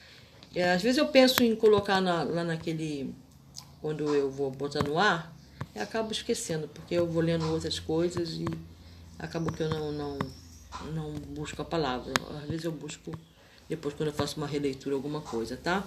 é, 0.54 0.72
às 0.72 0.82
vezes 0.82 0.98
eu 0.98 1.06
penso 1.08 1.42
em 1.42 1.54
colocar 1.54 2.00
na, 2.00 2.22
lá 2.22 2.44
naquele 2.44 3.14
quando 3.80 4.14
eu 4.14 4.30
vou 4.30 4.50
botar 4.50 4.82
no 4.82 4.98
ar, 4.98 5.34
eu 5.74 5.82
acabo 5.82 6.12
esquecendo, 6.12 6.68
porque 6.68 6.94
eu 6.94 7.06
vou 7.06 7.22
lendo 7.22 7.50
outras 7.50 7.78
coisas 7.78 8.34
e 8.34 8.44
acabo 9.18 9.52
que 9.52 9.62
eu 9.62 9.68
não, 9.68 9.92
não, 9.92 10.18
não 10.94 11.12
busco 11.12 11.60
a 11.60 11.64
palavra. 11.64 12.12
Às 12.42 12.48
vezes 12.48 12.64
eu 12.64 12.72
busco 12.72 13.12
depois 13.68 13.94
quando 13.94 14.08
eu 14.08 14.14
faço 14.14 14.36
uma 14.36 14.46
releitura 14.46 14.94
alguma 14.94 15.20
coisa, 15.20 15.56
tá? 15.56 15.84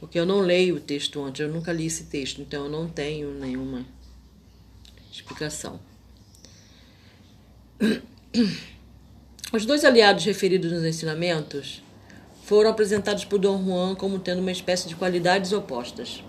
Porque 0.00 0.18
eu 0.18 0.26
não 0.26 0.40
leio 0.40 0.76
o 0.76 0.80
texto 0.80 1.22
antes, 1.22 1.40
eu 1.40 1.48
nunca 1.48 1.72
li 1.72 1.86
esse 1.86 2.04
texto, 2.04 2.40
então 2.40 2.64
eu 2.64 2.70
não 2.70 2.88
tenho 2.88 3.32
nenhuma 3.34 3.84
explicação. 5.10 5.80
Os 9.52 9.64
dois 9.64 9.84
aliados 9.84 10.24
referidos 10.24 10.70
nos 10.70 10.84
ensinamentos 10.84 11.82
foram 12.44 12.70
apresentados 12.70 13.24
por 13.24 13.38
Dom 13.38 13.64
Juan 13.64 13.94
como 13.94 14.18
tendo 14.18 14.40
uma 14.40 14.52
espécie 14.52 14.88
de 14.88 14.96
qualidades 14.96 15.52
opostas. 15.52 16.22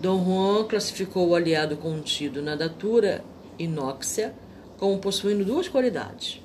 Dom 0.00 0.24
Juan 0.24 0.68
classificou 0.68 1.28
o 1.28 1.34
aliado 1.34 1.76
contido 1.76 2.40
na 2.40 2.54
datura 2.54 3.24
inóxia 3.58 4.34
como 4.76 4.98
possuindo 4.98 5.44
duas 5.44 5.68
qualidades: 5.68 6.40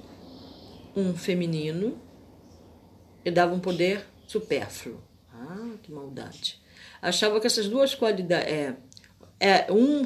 um 0.95 1.15
feminino 1.15 1.97
e 3.23 3.29
dava 3.29 3.53
um 3.53 3.59
poder 3.59 4.05
supérfluo. 4.25 5.02
Ah, 5.55 5.77
que 5.81 5.91
maldade! 5.91 6.59
Achava 7.01 7.39
que 7.39 7.47
essas 7.47 7.67
duas 7.67 7.93
qualidades 7.93 8.47
é, 8.47 8.75
é 9.39 9.71
um 9.71 10.05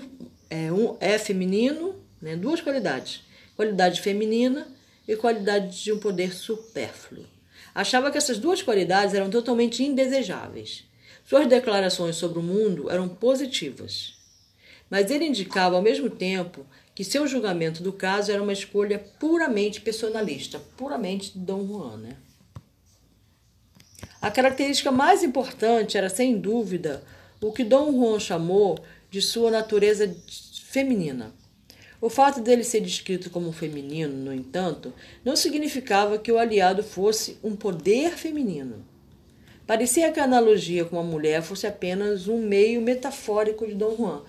é 0.49 0.71
um 0.71 0.97
é 0.99 1.17
feminino, 1.17 1.95
né? 2.21 2.35
Duas 2.35 2.61
qualidades: 2.61 3.21
qualidade 3.55 4.01
feminina 4.01 4.67
e 5.07 5.15
qualidade 5.15 5.83
de 5.83 5.91
um 5.91 5.99
poder 5.99 6.33
supérfluo. 6.33 7.25
Achava 7.73 8.11
que 8.11 8.17
essas 8.17 8.39
duas 8.39 8.61
qualidades 8.61 9.13
eram 9.13 9.29
totalmente 9.29 9.83
indesejáveis 9.83 10.87
suas 11.27 11.45
declarações 11.45 12.15
sobre 12.15 12.39
o 12.39 12.41
mundo 12.41 12.89
eram 12.89 13.09
positivas, 13.09 14.13
mas 14.89 15.11
ele 15.11 15.25
indicava 15.25 15.75
ao 15.75 15.81
mesmo 15.81 16.09
tempo 16.09 16.65
que 16.95 17.03
seu 17.03 17.27
julgamento 17.27 17.83
do 17.83 17.91
caso 17.91 18.31
era 18.31 18.41
uma 18.41 18.53
escolha 18.53 18.97
puramente 19.19 19.81
personalista, 19.81 20.57
puramente 20.77 21.37
Dom 21.37 21.67
Juan. 21.67 21.97
Né? 21.97 22.15
A 24.21 24.31
característica 24.31 24.91
mais 24.91 25.23
importante 25.23 25.97
era, 25.97 26.09
sem 26.09 26.39
dúvida, 26.39 27.03
o 27.41 27.51
que 27.51 27.63
Dom 27.63 27.91
Juan 27.91 28.19
chamou 28.19 28.79
de 29.11 29.21
sua 29.21 29.51
natureza 29.51 30.13
feminina. 30.63 31.33
O 32.01 32.09
fato 32.09 32.41
dele 32.41 32.63
ser 32.63 32.81
descrito 32.81 33.29
como 33.29 33.51
feminino, 33.51 34.13
no 34.13 34.33
entanto, 34.33 34.93
não 35.25 35.35
significava 35.35 36.17
que 36.17 36.31
o 36.31 36.37
aliado 36.37 36.83
fosse 36.83 37.37
um 37.43 37.55
poder 37.55 38.11
feminino. 38.11 38.85
Parecia 39.65 40.11
que 40.11 40.19
a 40.19 40.23
analogia 40.23 40.85
com 40.85 40.99
a 40.99 41.03
mulher 41.03 41.41
fosse 41.41 41.67
apenas 41.67 42.27
um 42.27 42.39
meio 42.39 42.81
metafórico 42.81 43.67
de 43.67 43.73
Dom 43.73 43.95
Juan. 43.95 44.21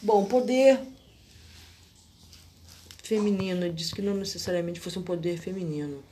Bom, 0.00 0.24
poder 0.24 0.78
feminino, 3.02 3.72
disse 3.72 3.94
que 3.94 4.02
não 4.02 4.14
necessariamente 4.14 4.80
fosse 4.80 4.98
um 4.98 5.02
poder 5.02 5.38
feminino. 5.38 6.02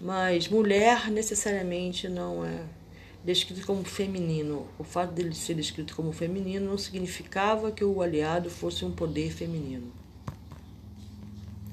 Mas 0.00 0.48
mulher 0.48 1.10
necessariamente 1.10 2.08
não 2.08 2.44
é 2.44 2.64
descrito 3.24 3.66
como 3.66 3.84
feminino. 3.84 4.66
O 4.78 4.84
fato 4.84 5.12
dele 5.12 5.34
ser 5.34 5.54
descrito 5.54 5.94
como 5.96 6.12
feminino 6.12 6.70
não 6.70 6.78
significava 6.78 7.72
que 7.72 7.84
o 7.84 8.00
aliado 8.00 8.48
fosse 8.48 8.84
um 8.84 8.92
poder 8.92 9.32
feminino. 9.32 9.92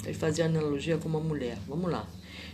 Ele 0.04 0.14
fazia 0.14 0.46
analogia 0.46 0.98
com 0.98 1.08
uma 1.08 1.20
mulher. 1.20 1.58
Vamos 1.68 1.92
lá. 1.92 2.08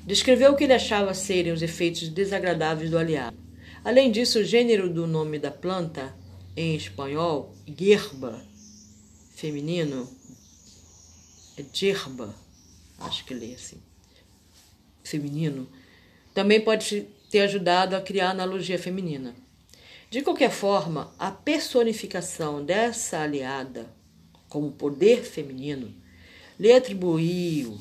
Descreveu 0.06 0.52
o 0.52 0.56
que 0.56 0.64
ele 0.64 0.74
achava 0.74 1.14
serem 1.14 1.54
os 1.54 1.62
efeitos 1.62 2.10
desagradáveis 2.10 2.90
do 2.90 2.98
aliado. 2.98 3.38
Além 3.84 4.12
disso, 4.12 4.40
o 4.40 4.44
gênero 4.44 4.90
do 4.90 5.08
nome 5.08 5.40
da 5.40 5.52
planta, 5.52 6.14
em 6.56 6.76
espanhol, 6.76 7.54
gerba, 7.68 8.42
feminino, 9.36 10.08
é 11.58 11.66
gerba, 11.74 12.36
acho 13.00 13.26
que 13.26 13.34
lê 13.34 13.56
assim, 13.56 13.82
feminino, 15.12 15.68
também 16.34 16.60
pode 16.60 17.08
ter 17.30 17.42
ajudado 17.42 17.96
a 17.96 18.02
criar 18.02 18.30
a 18.30 18.32
analogia 18.32 18.80
feminina. 18.80 19.36
De 20.10 20.22
qualquer 20.22 20.52
forma, 20.52 21.14
a 21.18 21.32
personificação 21.32 22.66
dessa 22.66 23.20
aliada 23.20 23.88
como 24.50 24.72
poder 24.72 25.24
feminino 25.24 25.94
lhe 26.60 26.72
atribuiu 26.72 27.80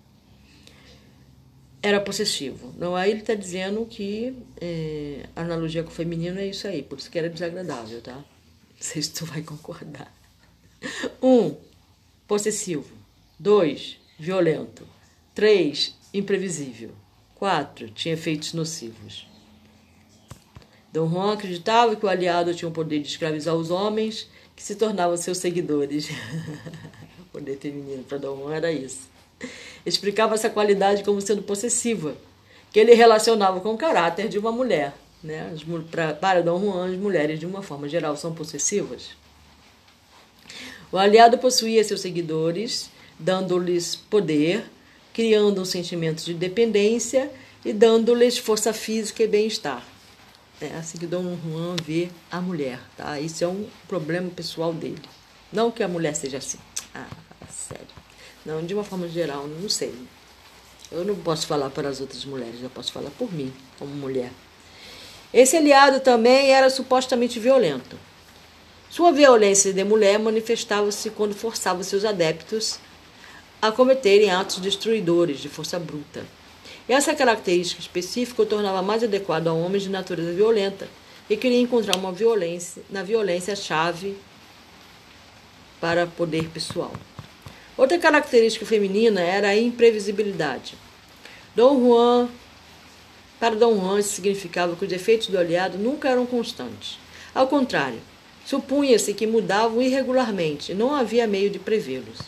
Era 1.80 2.00
possessivo. 2.00 2.75
Não, 2.76 2.97
aí 2.97 3.12
ele 3.12 3.20
está 3.20 3.35
dizendo 3.35 3.87
que 3.87 4.37
é, 4.61 5.26
a 5.37 5.42
analogia 5.42 5.85
com 5.85 5.90
o 5.90 5.92
feminino 5.92 6.40
é 6.40 6.47
isso 6.47 6.66
aí, 6.66 6.82
por 6.82 6.99
isso 6.99 7.08
que 7.11 7.18
era 7.18 7.30
desagradável, 7.30 8.02
tá? 8.02 8.25
Não 8.78 8.87
sei 8.87 9.02
se 9.02 9.11
tu 9.11 9.26
vai 9.26 9.42
concordar. 9.42 10.12
Um, 11.20 11.56
possessivo. 12.28 12.87
Dois, 13.37 13.99
violento. 14.16 14.87
Três, 15.35 15.97
imprevisível. 16.14 16.92
Quatro, 17.35 17.90
tinha 17.90 18.14
efeitos 18.14 18.52
nocivos. 18.52 19.26
Dom 20.92 21.11
Juan 21.11 21.35
acreditava 21.35 21.97
que 21.97 22.06
o 22.06 22.08
aliado 22.08 22.54
tinha 22.54 22.68
o 22.68 22.73
poder 22.73 23.00
de 23.00 23.08
escravizar 23.08 23.54
os 23.54 23.70
homens 23.70 24.28
que 24.54 24.62
se 24.62 24.76
tornavam 24.76 25.16
seus 25.16 25.38
seguidores. 25.38 26.08
o 27.18 27.25
poder 27.32 27.58
feminino 27.58 28.04
para 28.04 28.18
Dom 28.18 28.37
Juan 28.38 28.54
era 28.54 28.70
isso. 28.70 29.08
Explicava 29.85 30.35
essa 30.35 30.49
qualidade 30.49 31.02
como 31.02 31.20
sendo 31.20 31.42
possessiva, 31.42 32.16
que 32.73 32.78
ele 32.78 32.94
relacionava 32.94 33.61
com 33.61 33.75
o 33.75 33.78
caráter 33.78 34.28
de 34.28 34.38
uma 34.38 34.52
mulher. 34.52 34.94
Né? 35.23 35.55
Pra, 35.91 36.15
para 36.15 36.43
Dom 36.43 36.61
Juan, 36.61 36.93
as 36.93 36.99
mulheres, 36.99 37.41
de 37.41 37.47
uma 37.47 37.63
forma 37.63 37.89
geral, 37.89 38.17
são 38.17 38.35
possessivas. 38.35 39.11
O 40.91 40.97
aliado 40.97 41.37
possuía 41.39 41.85
seus 41.85 42.01
seguidores, 42.01 42.91
dando-lhes 43.19 43.95
poder, 43.95 44.65
criando 45.13 45.61
um 45.61 45.65
sentimento 45.65 46.25
de 46.25 46.33
dependência 46.33 47.31
e 47.65 47.73
dando-lhes 47.73 48.39
força 48.39 48.73
física 48.73 49.23
e 49.23 49.29
bem-estar. 49.29 49.85
É 50.61 50.75
assim 50.75 50.99
que 50.99 51.07
Dom 51.07 51.37
Juan 51.45 51.77
vê 51.85 52.09
a 52.31 52.41
mulher, 52.41 52.81
tá? 52.97 53.21
Isso 53.21 53.45
é 53.45 53.49
um 53.49 53.69
problema 53.87 54.31
pessoal 54.31 54.73
dele. 54.73 55.03
Não 55.53 55.71
que 55.71 55.83
a 55.83 55.89
mulher 55.89 56.15
seja 56.15 56.39
assim. 56.39 56.59
Ah, 56.95 57.07
sério. 57.51 57.87
Não, 58.45 58.65
de 58.65 58.75
uma 58.75 58.83
forma 58.83 59.09
geral, 59.09 59.47
não 59.47 59.69
sei. 59.69 59.95
Eu 60.91 61.05
não 61.05 61.15
posso 61.15 61.47
falar 61.47 61.71
para 61.71 61.89
as 61.89 62.01
outras 62.01 62.25
mulheres, 62.25 62.63
eu 62.63 62.71
posso 62.71 62.93
falar 62.93 63.11
por 63.11 63.33
mim, 63.33 63.53
como 63.79 63.95
mulher. 63.95 64.33
Esse 65.32 65.56
aliado 65.56 66.00
também 66.00 66.52
era 66.52 66.70
supostamente 66.70 67.38
violento. 67.38 67.99
Sua 68.90 69.12
violência 69.12 69.73
de 69.73 69.84
mulher 69.84 70.19
manifestava-se 70.19 71.10
quando 71.10 71.34
forçava 71.34 71.82
seus 71.82 72.04
adeptos 72.04 72.78
a 73.60 73.71
cometerem 73.71 74.30
atos 74.30 74.58
destruidores 74.58 75.41
de 75.41 75.49
força 75.49 75.78
bruta 75.78 76.25
essa 76.88 77.14
característica 77.14 77.82
específica 77.82 78.43
o 78.43 78.47
tornava 78.47 78.80
mais 78.80 79.04
adequado 79.04 79.49
a 79.49 79.52
homens 79.52 79.82
de 79.82 79.91
natureza 79.91 80.32
violenta 80.32 80.88
e 81.28 81.36
queria 81.36 81.60
encontrar 81.60 81.97
uma 81.97 82.10
violência, 82.10 82.82
na 82.88 83.02
violência 83.02 83.54
chave 83.54 84.17
para 85.78 86.06
poder 86.06 86.49
pessoal. 86.49 86.93
Outra 87.76 87.99
característica 87.99 88.64
feminina 88.64 89.21
era 89.21 89.49
a 89.49 89.56
imprevisibilidade. 89.56 90.75
Dom 91.54 91.78
Juan, 91.78 92.28
para 93.39 93.55
Dom 93.55 93.79
Juan, 93.79 94.01
isso 94.01 94.15
significava 94.15 94.75
que 94.77 94.85
os 94.85 94.93
efeitos 94.93 95.29
do 95.29 95.39
aliado 95.39 95.79
nunca 95.79 96.09
eram 96.09 96.27
constantes. 96.27 96.99
Ao 97.35 97.47
contrário, 97.47 98.01
supunha-se 98.45 99.15
que 99.15 99.27
mudavam 99.27 99.81
irregularmente 99.81 100.73
e 100.73 100.75
não 100.75 100.95
havia 100.95 101.27
meio 101.27 101.51
de 101.51 101.59
prevê-los. 101.59 102.19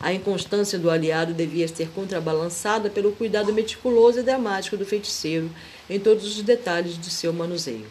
A 0.00 0.12
inconstância 0.12 0.78
do 0.78 0.90
aliado 0.90 1.32
devia 1.32 1.68
ser 1.68 1.88
contrabalançada 1.90 2.90
pelo 2.90 3.12
cuidado 3.12 3.52
meticuloso 3.52 4.20
e 4.20 4.22
dramático 4.22 4.76
do 4.76 4.84
feiticeiro 4.84 5.50
em 5.88 5.98
todos 5.98 6.24
os 6.24 6.42
detalhes 6.42 7.00
de 7.00 7.10
seu 7.10 7.32
manuseio. 7.32 7.86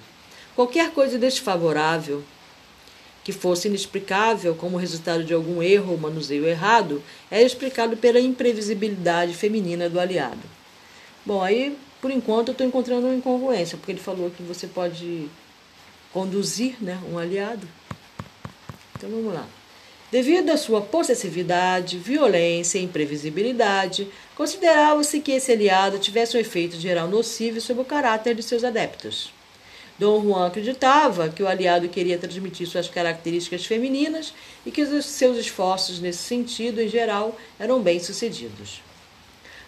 Qualquer 0.56 0.92
coisa 0.92 1.18
desfavorável 1.18 2.22
que 3.24 3.32
fosse 3.32 3.68
inexplicável 3.68 4.56
como 4.56 4.78
resultado 4.78 5.24
de 5.24 5.34
algum 5.34 5.62
erro 5.62 5.92
ou 5.92 5.98
manuseio 5.98 6.46
errado, 6.46 7.04
era 7.30 7.44
explicado 7.44 7.96
pela 7.98 8.20
imprevisibilidade 8.20 9.34
feminina 9.34 9.90
do 9.90 10.00
aliado. 10.00 10.42
Bom, 11.26 11.42
aí, 11.42 11.78
por 12.02 12.10
enquanto, 12.10 12.48
eu 12.48 12.52
estou 12.54 12.66
encontrando 12.66 13.06
uma 13.06 13.16
incongruência, 13.16 13.78
porque 13.78 13.92
ele 13.92 14.00
falou 14.00 14.32
que 14.32 14.42
você 14.42 14.66
pode 14.66 15.30
conduzir 16.12 16.76
né, 16.82 17.00
um 17.12 17.18
aliado. 17.18 17.68
Então 18.98 19.10
vamos 19.10 19.34
lá. 19.34 19.48
Devido 20.12 20.50
à 20.50 20.58
sua 20.58 20.82
possessividade, 20.82 21.98
violência 21.98 22.80
e 22.80 22.84
imprevisibilidade, 22.84 24.10
considerava-se 24.36 25.22
que 25.22 25.32
esse 25.32 25.52
aliado 25.52 26.00
tivesse 26.00 26.36
um 26.36 26.40
efeito 26.40 26.76
geral 26.78 27.08
nocivo 27.08 27.62
sobre 27.62 27.84
o 27.84 27.86
caráter 27.86 28.36
de 28.36 28.44
seus 28.44 28.64
adeptos. 28.64 29.32
Dom 29.98 30.22
Juan 30.24 30.48
acreditava 30.48 31.30
que 31.30 31.44
o 31.44 31.48
aliado 31.48 31.88
queria 31.88 32.18
transmitir 32.18 32.68
suas 32.68 32.90
características 32.90 33.66
femininas 33.66 34.34
e 34.66 34.72
que 34.72 34.82
os 34.82 35.06
seus 35.06 35.38
esforços 35.38 36.00
nesse 36.00 36.24
sentido, 36.24 36.82
em 36.82 36.90
geral, 36.90 37.38
eram 37.60 37.80
bem-sucedidos. 37.82 38.82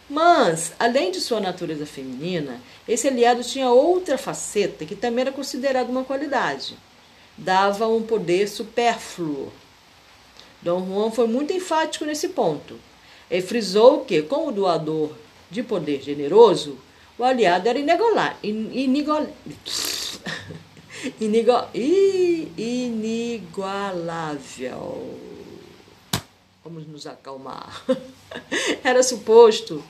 Mas, 0.10 0.74
além 0.78 1.12
de 1.12 1.22
sua 1.22 1.39
natureza 1.39 1.86
feminina, 1.86 2.60
esse 2.88 3.08
aliado 3.08 3.44
tinha 3.44 3.70
outra 3.70 4.18
faceta 4.18 4.86
que 4.86 4.96
também 4.96 5.22
era 5.22 5.32
considerada 5.32 5.89
uma 5.89 6.04
qualidade. 6.04 6.78
Dava 7.38 7.88
um 7.88 8.04
poder 8.04 8.48
supérfluo 8.48 9.52
Dom 10.63 10.88
Juan 10.88 11.12
foi 11.12 11.28
muito 11.28 11.52
enfático 11.52 12.06
nesse 12.06 12.30
ponto. 12.30 12.80
Ele 13.30 13.42
frisou 13.42 14.06
que, 14.06 14.22
como 14.22 14.50
doador 14.50 15.12
de 15.52 15.62
poder 15.62 16.02
generoso, 16.02 16.78
o 17.20 17.24
aliado 17.24 17.68
era 17.68 17.78
inigualável. 17.78 18.38
inigualável. 22.58 25.20
Vamos 26.63 26.88
nos 26.88 27.06
acalmar. 27.06 27.84
Era 28.82 29.04
suposto 29.04 29.84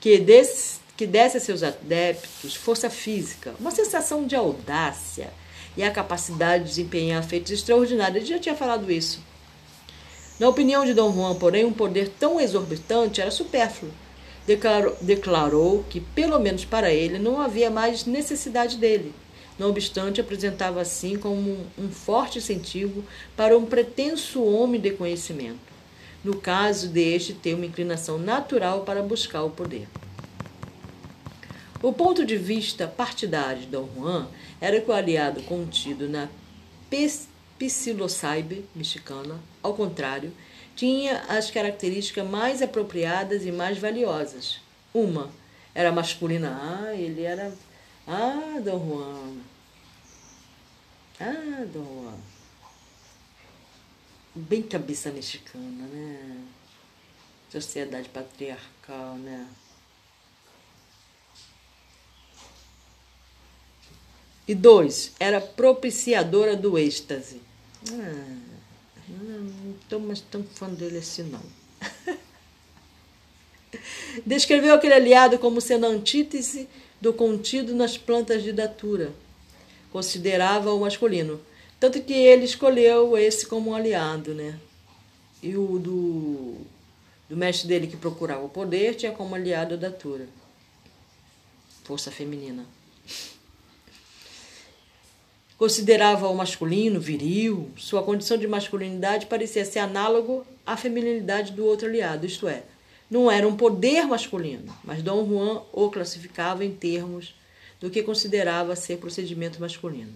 que 0.00 0.18
desse, 0.18 0.80
que 0.96 1.06
desse 1.06 1.36
a 1.36 1.40
seus 1.40 1.62
adeptos 1.62 2.54
força 2.54 2.88
física, 2.88 3.54
uma 3.58 3.70
sensação 3.70 4.24
de 4.26 4.36
audácia 4.36 5.30
e 5.76 5.82
a 5.82 5.90
capacidade 5.90 6.64
de 6.64 6.70
desempenhar 6.70 7.22
feitos 7.22 7.52
extraordinários. 7.52 8.16
Ele 8.16 8.26
já 8.26 8.38
tinha 8.38 8.54
falado 8.54 8.90
isso. 8.90 9.20
Na 10.38 10.48
opinião 10.48 10.84
de 10.84 10.94
Dom 10.94 11.12
Juan, 11.12 11.34
porém, 11.36 11.64
um 11.64 11.72
poder 11.72 12.08
tão 12.18 12.40
exorbitante 12.40 13.20
era 13.20 13.30
supérfluo. 13.30 13.90
Declarou, 14.46 14.96
declarou 15.00 15.84
que, 15.88 16.00
pelo 16.00 16.38
menos 16.38 16.64
para 16.64 16.92
ele, 16.92 17.18
não 17.18 17.40
havia 17.40 17.70
mais 17.70 18.04
necessidade 18.04 18.76
dele. 18.76 19.14
Não 19.58 19.70
obstante, 19.70 20.20
apresentava 20.20 20.80
assim 20.80 21.16
como 21.16 21.50
um, 21.50 21.66
um 21.78 21.88
forte 21.88 22.38
incentivo 22.38 23.02
para 23.34 23.56
um 23.56 23.64
pretenso 23.64 24.44
homem 24.44 24.80
de 24.80 24.90
conhecimento, 24.90 25.58
no 26.26 26.40
caso 26.40 26.88
deste 26.88 27.32
ter 27.32 27.54
uma 27.54 27.64
inclinação 27.64 28.18
natural 28.18 28.82
para 28.82 29.00
buscar 29.00 29.44
o 29.44 29.50
poder. 29.50 29.86
O 31.80 31.92
ponto 31.92 32.26
de 32.26 32.36
vista 32.36 32.88
partidário 32.88 33.60
de 33.60 33.68
Dom 33.68 33.88
Juan 33.94 34.28
era 34.60 34.80
que 34.80 34.90
o 34.90 34.92
aliado 34.92 35.40
contido 35.42 36.08
na 36.08 36.28
psilocybin 37.56 38.64
mexicana, 38.74 39.38
ao 39.62 39.74
contrário, 39.74 40.32
tinha 40.74 41.22
as 41.28 41.48
características 41.48 42.28
mais 42.28 42.60
apropriadas 42.60 43.46
e 43.46 43.52
mais 43.52 43.78
valiosas. 43.78 44.60
Uma 44.92 45.30
era 45.72 45.92
masculina, 45.92 46.58
ah, 46.60 46.92
ele 46.92 47.22
era. 47.22 47.52
Ah, 48.04 48.58
Dom 48.64 48.84
Juan. 48.84 49.36
Ah, 51.20 51.64
Dom 51.72 51.84
Juan 51.84 52.35
bem 54.36 54.62
cabeça 54.62 55.10
mexicana, 55.10 55.86
né? 55.86 56.44
Sociedade 57.50 58.08
patriarcal, 58.10 59.16
né? 59.16 59.48
E 64.46 64.54
dois, 64.54 65.12
era 65.18 65.40
propiciadora 65.40 66.54
do 66.54 66.78
êxtase. 66.78 67.40
Ah, 67.90 68.36
não 69.08 69.74
estou 69.80 69.98
mais 69.98 70.20
tão 70.20 70.44
fã 70.44 70.68
dele 70.68 70.98
assim, 70.98 71.24
não. 71.24 71.42
Descreveu 74.24 74.74
aquele 74.74 74.94
aliado 74.94 75.38
como 75.38 75.60
sendo 75.60 75.86
a 75.86 75.88
antítese 75.88 76.68
do 77.00 77.12
contido 77.12 77.74
nas 77.74 77.98
plantas 77.98 78.42
de 78.42 78.52
datura. 78.52 79.12
Considerava 79.90 80.72
o 80.72 80.80
masculino 80.80 81.40
tanto 81.78 82.00
que 82.02 82.12
ele 82.12 82.44
escolheu 82.44 83.16
esse 83.18 83.46
como 83.46 83.70
um 83.70 83.74
aliado, 83.74 84.34
né? 84.34 84.58
E 85.42 85.56
o 85.56 85.78
do, 85.78 86.54
do 87.28 87.36
mestre 87.36 87.68
dele 87.68 87.86
que 87.86 87.96
procurava 87.96 88.44
o 88.44 88.48
poder 88.48 88.94
tinha 88.94 89.12
como 89.12 89.34
aliado 89.34 89.74
a 89.74 89.76
datura. 89.76 90.26
Força 91.84 92.10
feminina. 92.10 92.64
Considerava 95.58 96.28
o 96.28 96.34
masculino, 96.34 97.00
viril, 97.00 97.70
sua 97.76 98.02
condição 98.02 98.36
de 98.36 98.46
masculinidade 98.46 99.26
parecia 99.26 99.64
ser 99.64 99.78
análogo 99.78 100.46
à 100.66 100.76
feminilidade 100.76 101.52
do 101.52 101.64
outro 101.64 101.88
aliado, 101.88 102.26
isto 102.26 102.46
é, 102.46 102.62
não 103.10 103.30
era 103.30 103.48
um 103.48 103.56
poder 103.56 104.06
masculino, 104.06 104.76
mas 104.84 105.02
Dom 105.02 105.26
Juan 105.26 105.62
o 105.72 105.90
classificava 105.90 106.62
em 106.62 106.74
termos 106.74 107.34
do 107.80 107.88
que 107.88 108.02
considerava 108.02 108.76
ser 108.76 108.98
procedimento 108.98 109.60
masculino. 109.60 110.12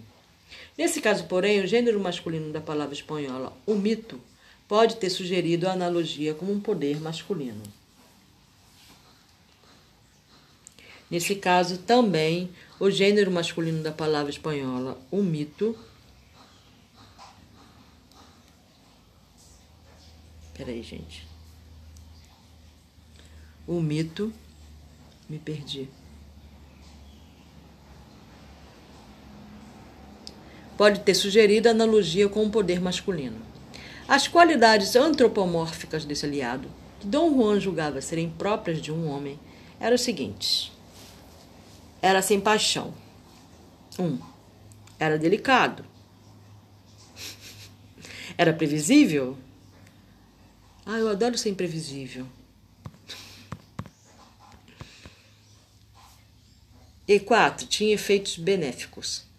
Nesse 0.77 1.01
caso, 1.01 1.25
porém, 1.25 1.61
o 1.61 1.67
gênero 1.67 1.99
masculino 1.99 2.51
da 2.51 2.61
palavra 2.61 2.93
espanhola, 2.93 3.55
o 3.65 3.75
mito, 3.75 4.19
pode 4.67 4.95
ter 4.95 5.09
sugerido 5.09 5.67
a 5.67 5.73
analogia 5.73 6.33
como 6.33 6.51
um 6.51 6.59
poder 6.59 6.99
masculino. 6.99 7.61
Nesse 11.09 11.35
caso, 11.35 11.77
também, 11.79 12.49
o 12.79 12.89
gênero 12.89 13.29
masculino 13.29 13.83
da 13.83 13.91
palavra 13.91 14.31
espanhola, 14.31 14.97
o 15.11 15.21
mito. 15.21 15.77
Peraí, 20.53 20.81
gente. 20.81 21.27
O 23.67 23.81
mito. 23.81 24.31
Me 25.29 25.37
perdi. 25.37 25.89
Pode 30.81 31.01
ter 31.01 31.13
sugerido 31.13 31.69
analogia 31.69 32.27
com 32.27 32.43
o 32.43 32.49
poder 32.49 32.81
masculino. 32.81 33.37
As 34.07 34.27
qualidades 34.27 34.95
antropomórficas 34.95 36.05
desse 36.05 36.25
aliado, 36.25 36.67
que 36.99 37.05
Dom 37.05 37.31
Juan 37.35 37.59
julgava 37.59 38.01
serem 38.01 38.31
próprias 38.31 38.81
de 38.81 38.91
um 38.91 39.07
homem, 39.07 39.39
eram 39.79 39.93
as 39.93 40.01
seguintes 40.01 40.71
era 42.01 42.21
sem 42.21 42.41
paixão. 42.41 42.93
Um, 43.99 44.17
era 44.97 45.17
delicado. 45.17 45.85
Era 48.37 48.51
previsível? 48.51 49.37
Ah, 50.85 50.97
eu 50.97 51.09
adoro 51.09 51.37
ser 51.37 51.49
imprevisível. 51.49 52.25
E 57.07 57.19
quatro, 57.19 57.67
tinha 57.67 57.93
efeitos 57.93 58.37
benéficos. 58.37 59.30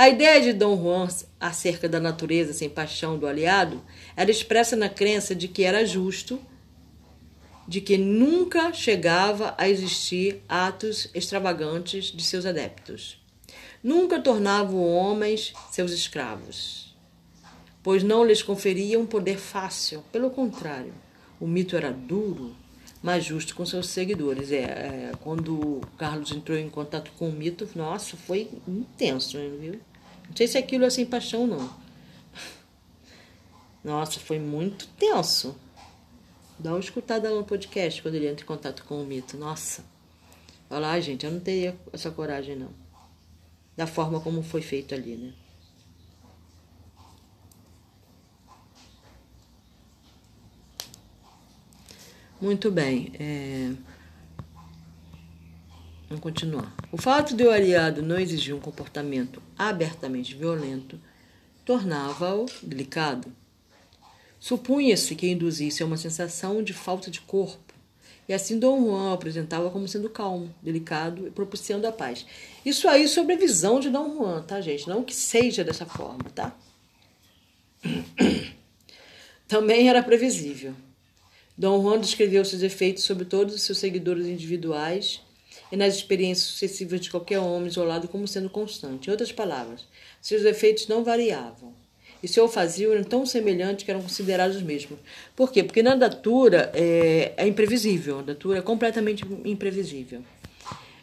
A 0.00 0.08
ideia 0.08 0.40
de 0.40 0.54
Dom 0.54 0.82
Juan 0.82 1.08
acerca 1.38 1.86
da 1.86 2.00
natureza 2.00 2.54
sem 2.54 2.70
paixão 2.70 3.18
do 3.18 3.26
aliado 3.26 3.82
era 4.16 4.30
expressa 4.30 4.74
na 4.74 4.88
crença 4.88 5.34
de 5.34 5.46
que 5.46 5.62
era 5.62 5.84
justo 5.84 6.40
de 7.68 7.82
que 7.82 7.98
nunca 7.98 8.72
chegava 8.72 9.54
a 9.58 9.68
existir 9.68 10.42
atos 10.48 11.10
extravagantes 11.12 12.06
de 12.06 12.22
seus 12.22 12.46
adeptos. 12.46 13.22
Nunca 13.84 14.18
tornavam 14.18 14.82
homens 14.82 15.52
seus 15.70 15.92
escravos, 15.92 16.96
pois 17.82 18.02
não 18.02 18.24
lhes 18.24 18.42
conferia 18.42 18.98
um 18.98 19.04
poder 19.04 19.36
fácil. 19.36 20.02
Pelo 20.10 20.30
contrário, 20.30 20.94
o 21.38 21.46
mito 21.46 21.76
era 21.76 21.92
duro, 21.92 22.56
mas 23.02 23.22
justo 23.22 23.54
com 23.54 23.66
seus 23.66 23.88
seguidores. 23.88 24.50
É, 24.50 24.62
é, 24.62 25.12
quando 25.20 25.82
Carlos 25.98 26.32
entrou 26.32 26.56
em 26.56 26.70
contato 26.70 27.10
com 27.18 27.28
o 27.28 27.32
mito, 27.32 27.68
nossa, 27.74 28.16
foi 28.16 28.48
intenso, 28.66 29.36
viu? 29.60 29.78
Não 30.30 30.36
sei 30.36 30.46
se 30.46 30.56
aquilo 30.56 30.84
é 30.84 30.90
sem 30.90 31.04
paixão, 31.04 31.44
não. 31.44 31.68
Nossa, 33.82 34.20
foi 34.20 34.38
muito 34.38 34.86
tenso. 34.90 35.56
Dá 36.56 36.70
uma 36.70 36.78
escutada 36.78 37.28
no 37.30 37.44
podcast 37.44 38.00
quando 38.00 38.14
ele 38.14 38.28
entra 38.28 38.44
em 38.44 38.46
contato 38.46 38.84
com 38.84 39.02
o 39.02 39.04
mito. 39.04 39.36
Nossa. 39.36 39.84
Olha 40.70 40.80
lá, 40.80 41.00
gente, 41.00 41.26
eu 41.26 41.32
não 41.32 41.40
teria 41.40 41.76
essa 41.92 42.12
coragem, 42.12 42.54
não. 42.54 42.70
Da 43.76 43.88
forma 43.88 44.20
como 44.20 44.40
foi 44.40 44.62
feito 44.62 44.94
ali, 44.94 45.16
né? 45.16 45.32
Muito 52.40 52.70
bem. 52.70 53.12
É... 53.18 53.89
Vamos 56.10 56.24
continuar. 56.24 56.74
O 56.90 56.96
fato 56.96 57.36
de 57.36 57.44
o 57.44 57.52
aliado 57.52 58.02
não 58.02 58.18
exigir 58.18 58.52
um 58.52 58.58
comportamento 58.58 59.40
abertamente 59.56 60.34
violento 60.34 61.00
tornava-o 61.64 62.46
delicado. 62.60 63.32
Supunha-se 64.40 65.14
que 65.14 65.30
induzisse 65.30 65.84
a 65.84 65.86
uma 65.86 65.96
sensação 65.96 66.64
de 66.64 66.72
falta 66.72 67.12
de 67.12 67.20
corpo, 67.20 67.72
e 68.28 68.32
assim 68.32 68.58
Dom 68.58 68.86
Juan 68.86 69.14
apresentava 69.14 69.70
como 69.70 69.86
sendo 69.86 70.10
calmo, 70.10 70.52
delicado 70.60 71.28
e 71.28 71.30
propiciando 71.30 71.86
a 71.86 71.92
paz. 71.92 72.26
Isso 72.66 72.88
aí 72.88 73.06
sobre 73.06 73.34
a 73.34 73.38
visão 73.38 73.78
de 73.78 73.88
Dom 73.88 74.16
Juan, 74.16 74.42
tá, 74.42 74.60
gente? 74.60 74.88
Não 74.88 75.04
que 75.04 75.14
seja 75.14 75.62
dessa 75.62 75.86
forma, 75.86 76.24
tá? 76.34 76.56
Também 79.46 79.88
era 79.88 80.02
previsível. 80.02 80.74
Dom 81.56 81.80
Juan 81.80 82.00
descreveu 82.00 82.44
seus 82.44 82.62
efeitos 82.62 83.04
sobre 83.04 83.24
todos 83.24 83.54
os 83.54 83.62
seus 83.62 83.78
seguidores 83.78 84.26
individuais 84.26 85.20
e 85.70 85.76
nas 85.76 85.94
experiências 85.94 86.46
sucessivas 86.46 87.00
de 87.00 87.10
qualquer 87.10 87.38
homem 87.38 87.68
isolado 87.68 88.08
como 88.08 88.26
sendo 88.26 88.50
constante. 88.50 89.08
Em 89.08 89.10
outras 89.10 89.32
palavras, 89.32 89.86
seus 90.20 90.44
efeitos 90.44 90.88
não 90.88 91.04
variavam 91.04 91.72
e 92.22 92.28
se 92.28 92.40
o 92.40 92.48
faziam 92.48 92.92
eram 92.92 93.04
tão 93.04 93.24
semelhantes 93.24 93.84
que 93.84 93.90
eram 93.90 94.02
considerados 94.02 94.56
os 94.56 94.62
mesmos. 94.62 94.98
Por 95.34 95.50
quê? 95.50 95.62
Porque 95.62 95.82
na 95.82 95.94
datura 95.94 96.70
é, 96.74 97.32
é 97.36 97.46
imprevisível, 97.46 98.18
a 98.18 98.22
datura 98.22 98.58
é 98.58 98.62
completamente 98.62 99.24
imprevisível. 99.44 100.22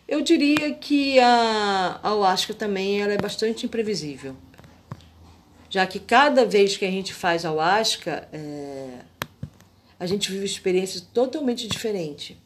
Eu 0.08 0.22
diria 0.22 0.74
que 0.74 1.20
a, 1.20 2.00
a 2.02 2.10
Ayahuasca 2.10 2.54
também 2.54 3.02
ela 3.02 3.14
é 3.14 3.18
bastante 3.18 3.66
imprevisível, 3.66 4.36
já 5.70 5.86
que 5.86 6.00
cada 6.00 6.46
vez 6.46 6.78
que 6.78 6.86
a 6.86 6.92
gente 6.92 7.14
faz 7.14 7.44
Ayahuasca, 7.44 8.28
é, 8.32 9.00
a 10.00 10.06
gente 10.06 10.32
vive 10.32 10.46
experiências 10.46 11.02
totalmente 11.02 11.68
diferentes. 11.68 12.38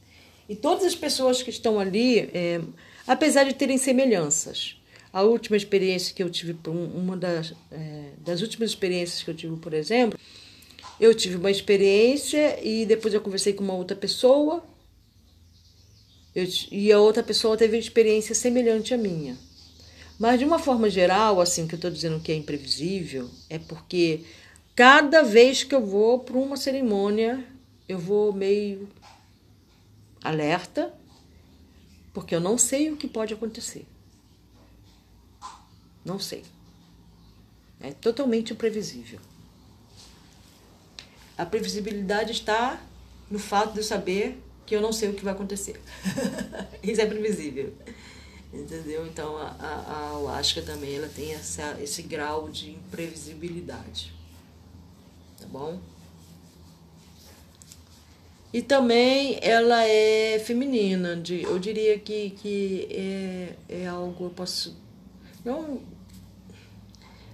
E 0.52 0.56
todas 0.58 0.84
as 0.84 0.94
pessoas 0.94 1.42
que 1.42 1.50
estão 1.50 1.80
ali, 1.80 2.20
é, 2.34 2.60
apesar 3.08 3.46
de 3.46 3.54
terem 3.54 3.78
semelhanças, 3.78 4.76
a 5.14 5.22
última 5.22 5.56
experiência 5.56 6.14
que 6.14 6.22
eu 6.22 6.30
tive, 6.30 6.54
uma 6.68 7.16
das, 7.16 7.54
é, 7.72 8.10
das 8.18 8.42
últimas 8.42 8.72
experiências 8.72 9.24
que 9.24 9.30
eu 9.30 9.34
tive, 9.34 9.56
por 9.56 9.74
exemplo, 9.74 10.20
eu 11.00 11.16
tive 11.16 11.38
uma 11.38 11.50
experiência 11.50 12.60
e 12.62 12.86
depois 12.86 13.14
eu 13.14 13.22
conversei 13.22 13.54
com 13.54 13.64
uma 13.64 13.76
outra 13.76 13.96
pessoa 13.96 14.62
eu, 16.36 16.46
e 16.70 16.92
a 16.92 17.00
outra 17.00 17.24
pessoa 17.24 17.56
teve 17.56 17.78
uma 17.78 17.80
experiência 17.80 18.36
semelhante 18.36 18.94
à 18.94 18.98
minha. 18.98 19.38
Mas 20.20 20.38
de 20.38 20.44
uma 20.44 20.60
forma 20.60 20.90
geral, 20.90 21.40
assim, 21.40 21.66
que 21.66 21.76
eu 21.76 21.78
estou 21.78 21.90
dizendo 21.90 22.20
que 22.20 22.30
é 22.30 22.36
imprevisível, 22.36 23.30
é 23.50 23.58
porque 23.58 24.26
cada 24.76 25.22
vez 25.22 25.64
que 25.64 25.74
eu 25.74 25.86
vou 25.86 26.20
para 26.20 26.38
uma 26.38 26.58
cerimônia, 26.58 27.42
eu 27.88 27.98
vou 27.98 28.34
meio 28.34 28.90
alerta, 30.24 30.94
porque 32.14 32.36
eu 32.36 32.40
não 32.40 32.58
sei 32.58 32.92
o 32.92 32.98
que 32.98 33.08
pode 33.08 33.34
acontecer. 33.34 33.86
Não 36.04 36.20
sei. 36.20 36.44
É 37.80 37.92
totalmente 37.92 38.54
imprevisível. 38.54 39.20
A 41.38 41.46
previsibilidade 41.46 42.32
está 42.32 42.82
no 43.30 43.40
fato 43.40 43.74
de 43.74 43.80
eu 43.80 43.84
saber 43.84 44.42
que 44.66 44.76
eu 44.76 44.82
não 44.82 44.94
sei 44.94 45.10
o 45.10 45.14
que 45.14 45.24
vai 45.24 45.34
acontecer. 45.34 45.82
Isso 46.84 47.02
é 47.02 47.06
previsível. 47.06 47.74
Entendeu? 48.54 49.08
Então 49.08 49.38
a, 49.38 49.48
a, 49.60 50.40
a 50.40 50.62
também 50.62 50.96
ela 50.96 51.08
tem 51.08 51.34
essa, 51.34 51.78
esse 51.82 52.02
grau 52.04 52.50
de 52.50 52.72
imprevisibilidade. 52.72 54.14
Tá 55.40 55.48
bom? 55.48 55.80
E 58.54 58.62
também 58.62 59.40
ela 59.42 59.86
é 59.86 60.38
feminina, 60.40 61.16
de, 61.16 61.44
eu 61.44 61.58
diria 61.58 61.98
que, 61.98 62.32
que 62.32 62.88
é, 62.92 63.56
é 63.70 63.88
algo, 63.88 64.26
eu 64.26 64.30
posso 64.30 64.76
não 65.44 65.82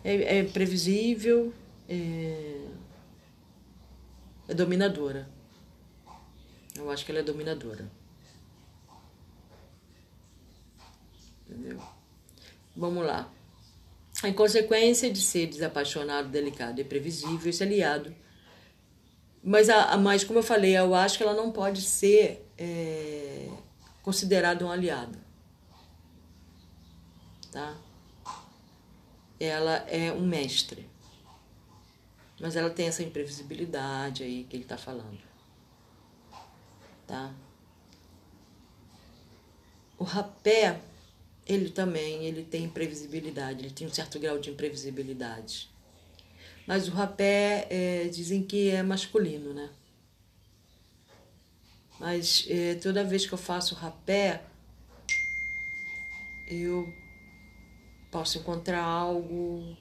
é, 0.04 0.40
é 0.40 0.44
previsível, 0.44 1.54
é, 1.90 2.62
é 4.48 4.54
dominadora. 4.54 5.28
Eu 6.76 6.90
acho 6.92 7.04
que 7.04 7.12
ela 7.12 7.20
é 7.20 7.24
dominadora. 7.24 7.90
Entendeu? 11.50 11.82
Vamos 12.76 13.06
lá. 13.06 13.30
Em 14.24 14.34
consequência 14.34 15.12
de 15.12 15.22
ser 15.22 15.48
desapaixonado, 15.48 16.30
delicado 16.30 16.80
e 16.80 16.84
previsível, 16.84 17.50
esse 17.50 17.64
aliado. 17.64 18.16
Mas, 19.50 19.70
a, 19.70 19.96
mas 19.96 20.26
como 20.26 20.40
eu 20.40 20.44
falei, 20.44 20.78
eu 20.78 20.94
acho 20.94 21.18
que 21.18 21.24
ela 21.24 21.34
não 21.34 21.54
pode 21.54 21.82
ser 21.82 22.46
é, 22.58 23.50
considerada 24.04 24.66
um 24.66 24.70
aliado. 24.70 25.18
Tá? 27.50 27.74
Ela 29.40 29.78
é 29.88 30.12
um 30.12 30.28
mestre. 30.28 30.86
Mas 32.42 32.58
ela 32.58 32.70
tem 32.70 32.88
essa 32.88 33.02
imprevisibilidade 33.02 34.22
aí 34.22 34.44
que 34.44 34.58
ele 34.58 34.64
está 34.64 34.78
falando. 34.78 35.18
Tá? 37.08 37.32
O 39.98 40.04
rapé 40.04 40.78
ele 41.46 41.70
também 41.70 42.26
ele 42.26 42.44
tem 42.44 42.66
imprevisibilidade, 42.66 43.64
ele 43.64 43.74
tem 43.74 43.88
um 43.88 43.94
certo 43.94 44.20
grau 44.20 44.40
de 44.40 44.50
imprevisibilidade. 44.50 45.70
Mas 46.68 46.88
o 46.88 46.92
rapé 46.92 47.66
é, 47.70 48.08
dizem 48.10 48.44
que 48.44 48.70
é 48.70 48.84
masculino, 48.84 49.54
né? 49.54 49.70
Mas 52.00 52.46
é, 52.50 52.76
toda 52.76 53.04
vez 53.04 53.26
que 53.26 53.34
eu 53.34 53.38
faço 53.38 53.74
rapé, 53.74 54.44
eu 56.48 56.94
posso 58.12 58.38
encontrar 58.38 58.84
algo. 58.84 59.76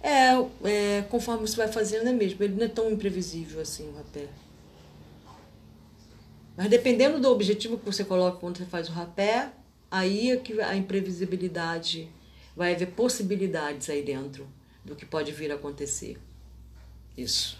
É, 0.00 0.30
é, 0.64 1.02
conforme 1.02 1.46
você 1.46 1.56
vai 1.56 1.68
fazendo, 1.68 2.08
é 2.08 2.12
mesmo. 2.12 2.42
Ele 2.42 2.54
não 2.54 2.64
é 2.64 2.68
tão 2.68 2.90
imprevisível 2.90 3.60
assim 3.60 3.88
o 3.88 3.96
rapé. 3.96 4.28
Mas 6.56 6.70
dependendo 6.70 7.20
do 7.20 7.28
objetivo 7.28 7.76
que 7.76 7.84
você 7.84 8.04
coloca 8.04 8.38
quando 8.38 8.58
você 8.58 8.66
faz 8.66 8.88
o 8.88 8.92
rapé, 8.92 9.50
Aí 9.92 10.30
é 10.30 10.36
que 10.38 10.58
a 10.58 10.74
imprevisibilidade 10.74 12.08
vai 12.56 12.74
haver 12.74 12.92
possibilidades 12.92 13.90
aí 13.90 14.02
dentro 14.02 14.48
do 14.84 14.96
que 14.96 15.06
pode 15.06 15.32
vir 15.32 15.50
a 15.52 15.54
acontecer. 15.54 16.18
Isso. 17.16 17.58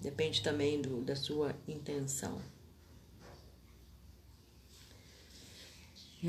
Depende 0.00 0.42
também 0.42 0.80
do, 0.80 1.00
da 1.00 1.16
sua 1.16 1.54
intenção. 1.66 2.40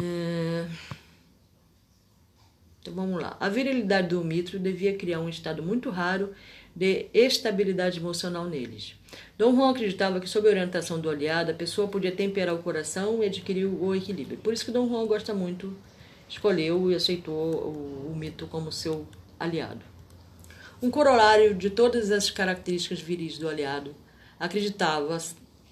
É... 0.01 0.67
Então 2.81 2.93
vamos 2.93 3.21
lá. 3.21 3.35
A 3.39 3.49
virilidade 3.49 4.09
do 4.09 4.23
mito 4.23 4.59
devia 4.59 4.95
criar 4.95 5.19
um 5.19 5.27
estado 5.27 5.63
muito 5.63 5.89
raro 5.89 6.33
de 6.75 7.07
estabilidade 7.13 7.99
emocional 7.99 8.45
neles. 8.45 8.95
Dom 9.37 9.55
Juan 9.55 9.71
acreditava 9.71 10.19
que, 10.19 10.29
sob 10.29 10.47
a 10.47 10.51
orientação 10.51 10.99
do 10.99 11.09
aliado, 11.09 11.51
a 11.51 11.53
pessoa 11.53 11.87
podia 11.87 12.11
temperar 12.11 12.53
o 12.53 12.61
coração 12.61 13.23
e 13.23 13.27
adquirir 13.27 13.65
o 13.65 13.95
equilíbrio. 13.95 14.37
Por 14.37 14.53
isso 14.53 14.65
que 14.65 14.71
Dom 14.71 14.87
Juan 14.87 15.05
gosta 15.07 15.33
muito, 15.33 15.75
escolheu 16.29 16.91
e 16.91 16.95
aceitou 16.95 17.33
o, 17.33 18.11
o 18.11 18.15
mito 18.15 18.45
como 18.47 18.71
seu 18.71 19.07
aliado. 19.39 19.83
Um 20.81 20.91
corolário 20.91 21.55
de 21.55 21.69
todas 21.69 22.11
as 22.11 22.29
características 22.29 22.99
viris 22.99 23.37
do 23.37 23.47
aliado, 23.47 23.95
acreditava, 24.39 25.17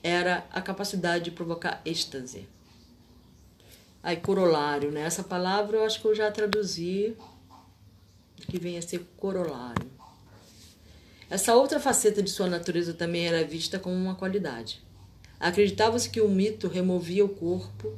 era 0.01 0.45
a 0.51 0.61
capacidade 0.61 1.25
de 1.25 1.31
provocar 1.31 1.81
êxtase. 1.85 2.47
Aí, 4.01 4.17
corolário, 4.17 4.91
né? 4.91 5.01
Essa 5.01 5.23
palavra 5.23 5.77
eu 5.77 5.85
acho 5.85 6.01
que 6.01 6.07
eu 6.07 6.15
já 6.15 6.29
traduzi, 6.31 7.15
que 8.49 8.59
vem 8.59 8.77
a 8.77 8.81
ser 8.81 9.05
corolário. 9.17 9.89
Essa 11.29 11.55
outra 11.55 11.79
faceta 11.79 12.21
de 12.21 12.29
sua 12.29 12.47
natureza 12.47 12.93
também 12.93 13.27
era 13.27 13.43
vista 13.43 13.79
como 13.79 13.95
uma 13.95 14.15
qualidade. 14.15 14.81
Acreditava-se 15.39 16.09
que 16.09 16.21
o 16.21 16.29
mito 16.29 16.67
removia 16.67 17.25
o 17.25 17.29
corpo 17.29 17.97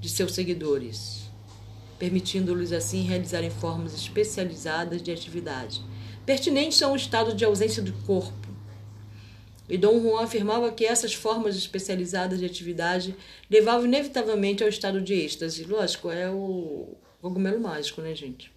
de 0.00 0.08
seus 0.08 0.32
seguidores, 0.34 1.25
permitindo-lhes 1.98 2.72
assim 2.72 3.02
realizarem 3.02 3.50
formas 3.50 3.94
especializadas 3.94 5.02
de 5.02 5.10
atividade, 5.10 5.82
pertinentes 6.24 6.82
a 6.82 6.88
um 6.88 6.96
estado 6.96 7.34
de 7.34 7.44
ausência 7.44 7.82
do 7.82 7.92
corpo. 8.04 8.46
E 9.68 9.76
Dom 9.76 10.00
Juan 10.00 10.22
afirmava 10.22 10.70
que 10.70 10.84
essas 10.84 11.12
formas 11.12 11.56
especializadas 11.56 12.38
de 12.38 12.44
atividade 12.44 13.16
levavam 13.50 13.86
inevitavelmente 13.86 14.62
ao 14.62 14.68
estado 14.68 15.00
de 15.00 15.14
êxtase. 15.14 15.64
Lógico, 15.64 16.10
é 16.10 16.30
o 16.30 16.96
cogumelo 17.20 17.60
mágico, 17.60 18.00
né, 18.00 18.14
gente? 18.14 18.52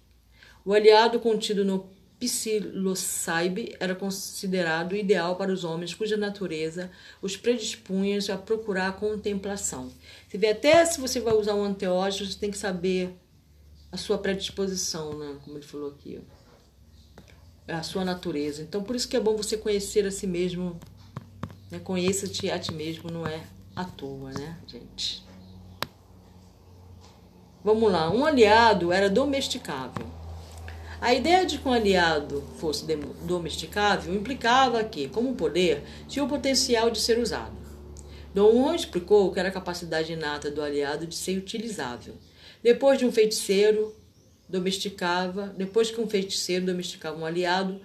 O 0.64 0.72
aliado 0.72 1.18
contido 1.18 1.64
no 1.64 1.88
psilocybe 2.20 3.74
era 3.80 3.94
considerado 3.94 4.94
ideal 4.94 5.36
para 5.36 5.50
os 5.50 5.64
homens 5.64 5.94
cuja 5.94 6.18
natureza 6.18 6.90
os 7.22 7.34
predispunha 7.34 8.18
a 8.32 8.36
procurar 8.36 8.88
a 8.88 8.92
contemplação. 8.92 9.90
Você 10.28 10.36
vê, 10.36 10.48
até 10.48 10.84
se 10.84 11.00
você 11.00 11.18
vai 11.18 11.34
usar 11.34 11.54
um 11.54 11.64
anteógeno, 11.64 12.30
você 12.30 12.38
tem 12.38 12.50
que 12.50 12.58
saber 12.58 13.14
a 13.92 13.96
sua 13.96 14.18
predisposição, 14.18 15.18
né? 15.18 15.36
como 15.44 15.56
ele 15.56 15.66
falou 15.66 15.90
aqui. 15.90 16.20
A 17.68 17.82
sua 17.82 18.04
natureza. 18.04 18.62
Então, 18.62 18.82
por 18.82 18.96
isso 18.96 19.08
que 19.08 19.16
é 19.16 19.20
bom 19.20 19.36
você 19.36 19.56
conhecer 19.56 20.06
a 20.06 20.10
si 20.10 20.26
mesmo. 20.26 20.78
Né? 21.70 21.78
Conheça-te 21.78 22.50
a 22.50 22.58
ti 22.58 22.72
mesmo, 22.72 23.10
não 23.10 23.26
é 23.26 23.44
à 23.76 23.84
toa, 23.84 24.32
né, 24.32 24.58
gente? 24.66 25.24
Vamos 27.62 27.92
lá. 27.92 28.10
Um 28.10 28.24
aliado 28.24 28.90
era 28.90 29.08
domesticável 29.08 30.20
a 31.00 31.14
ideia 31.14 31.46
de 31.46 31.56
que 31.56 31.66
um 31.66 31.72
aliado 31.72 32.44
fosse 32.58 32.84
domesticável 33.22 34.14
implicava 34.14 34.84
que, 34.84 35.08
como 35.08 35.34
poder, 35.34 35.82
tinha 36.06 36.22
o 36.22 36.28
potencial 36.28 36.90
de 36.90 37.00
ser 37.00 37.18
usado. 37.18 37.58
Dom 38.34 38.52
Juan 38.52 38.74
explicou 38.74 39.32
que 39.32 39.40
era 39.40 39.48
a 39.48 39.52
capacidade 39.52 40.12
inata 40.12 40.50
do 40.50 40.62
aliado 40.62 41.06
de 41.06 41.14
ser 41.14 41.38
utilizável. 41.38 42.14
Depois 42.62 42.98
de 42.98 43.06
um 43.06 43.12
feiticeiro 43.12 43.94
domesticava, 44.48 45.46
depois 45.56 45.90
que 45.90 46.00
um 46.00 46.08
feiticeiro 46.08 46.66
domesticava 46.66 47.18
um 47.18 47.24
aliado, 47.24 47.80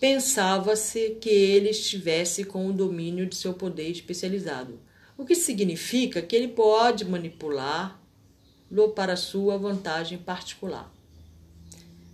pensava-se 0.00 1.16
que 1.20 1.28
ele 1.28 1.70
estivesse 1.70 2.44
com 2.44 2.68
o 2.68 2.72
domínio 2.72 3.26
de 3.26 3.36
seu 3.36 3.52
poder 3.52 3.90
especializado, 3.90 4.80
o 5.16 5.24
que 5.24 5.34
significa 5.34 6.22
que 6.22 6.36
ele 6.36 6.48
pode 6.48 7.04
manipular-lo 7.04 8.88
para 8.90 9.16
sua 9.16 9.58
vantagem 9.58 10.18
particular. 10.18 10.92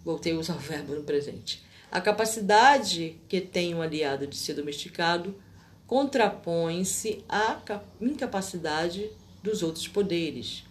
Voltei 0.04 0.32
a 0.32 0.38
usar 0.38 0.56
o 0.56 0.60
verbo 0.60 0.94
no 0.94 1.04
presente. 1.04 1.62
A 1.90 2.00
capacidade 2.00 3.16
que 3.28 3.40
tem 3.40 3.74
um 3.74 3.82
aliado 3.82 4.26
de 4.26 4.36
ser 4.36 4.54
domesticado 4.54 5.34
contrapõe-se 5.86 7.24
à 7.28 7.60
incapacidade 8.00 9.10
dos 9.42 9.62
outros 9.62 9.86
poderes, 9.86 10.64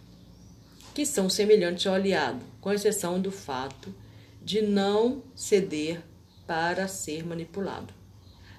que 0.94 1.04
são 1.04 1.28
semelhantes 1.28 1.86
ao 1.86 1.94
aliado, 1.94 2.40
com 2.60 2.72
exceção 2.72 3.20
do 3.20 3.32
fato 3.32 3.92
de 4.40 4.62
não 4.62 5.22
ceder 5.34 6.00
para 6.46 6.86
ser 6.86 7.26
manipulado. 7.26 7.92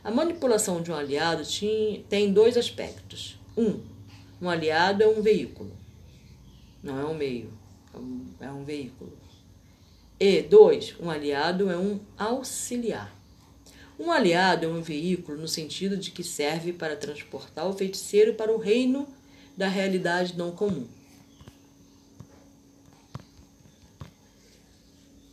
A 0.04 0.12
manipulação 0.12 0.82
de 0.82 0.92
um 0.92 0.96
aliado 0.96 1.44
tem 2.10 2.34
dois 2.34 2.58
aspectos. 2.58 3.40
Um, 3.58 3.80
um 4.42 4.50
aliado 4.50 5.02
é 5.02 5.08
um 5.08 5.22
veículo, 5.22 5.72
não 6.84 7.00
é 7.00 7.06
um 7.06 7.16
meio, 7.16 7.52
é 8.40 8.52
um 8.52 8.62
é 8.62 8.66
veículo. 8.66 9.14
E 10.20 10.42
dois, 10.42 10.96
um 11.00 11.10
aliado 11.10 11.70
é 11.70 11.78
um 11.78 12.00
auxiliar. 12.18 13.14
Um 13.98 14.12
aliado 14.12 14.66
é 14.66 14.68
um 14.68 14.82
veículo 14.82 15.38
no 15.38 15.48
sentido 15.48 15.96
de 15.96 16.12
que 16.12 16.24
serve 16.24 16.74
para 16.74 16.98
transportar 16.98 17.66
o 17.68 17.74
feiticeiro 17.74 18.34
para 18.34 18.52
o 18.52 18.58
reino 18.58 19.08
da 19.56 19.70
realidade 19.70 20.38
não 20.38 20.52
comum. 20.52 20.86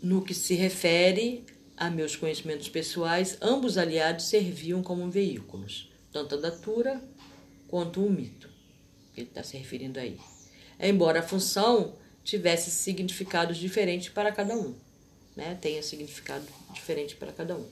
No 0.02 0.20
que 0.20 0.34
se 0.34 0.54
refere 0.54 1.44
a 1.76 1.88
meus 1.88 2.16
conhecimentos 2.16 2.68
pessoais, 2.68 3.38
ambos 3.40 3.78
aliados 3.78 4.24
serviam 4.24 4.82
como 4.82 5.08
veículos, 5.08 5.90
tanto 6.12 6.34
a 6.34 6.38
datura 6.38 7.00
quanto 7.68 8.04
o 8.04 8.10
mito, 8.10 8.48
que 9.14 9.20
ele 9.20 9.28
está 9.28 9.44
se 9.44 9.56
referindo 9.56 10.00
aí. 10.00 10.18
Embora 10.80 11.20
a 11.20 11.22
função 11.22 11.94
tivesse 12.24 12.70
significados 12.70 13.56
diferentes 13.56 14.08
para 14.08 14.32
cada 14.32 14.56
um, 14.56 14.74
né? 15.36 15.56
tenha 15.60 15.82
significado 15.82 16.44
diferente 16.74 17.14
para 17.14 17.32
cada 17.32 17.56
um. 17.56 17.66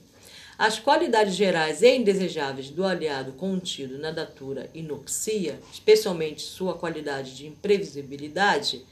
As 0.57 0.79
qualidades 0.79 1.35
gerais 1.35 1.81
e 1.81 1.95
indesejáveis 1.97 2.69
do 2.69 2.85
aliado 2.85 3.33
contido 3.33 3.97
na 3.97 4.11
datura 4.11 4.69
inoxia, 4.73 5.59
especialmente 5.73 6.41
sua 6.41 6.75
qualidade 6.75 7.35
de 7.35 7.47
imprevisibilidade, 7.47 8.85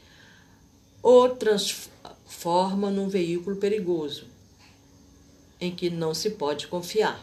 o 1.02 1.28
transforma 2.30 2.90
num 2.90 3.08
veículo 3.08 3.56
perigoso, 3.56 4.24
em 5.60 5.74
que 5.74 5.90
não 5.90 6.14
se 6.14 6.30
pode 6.30 6.68
confiar. 6.68 7.20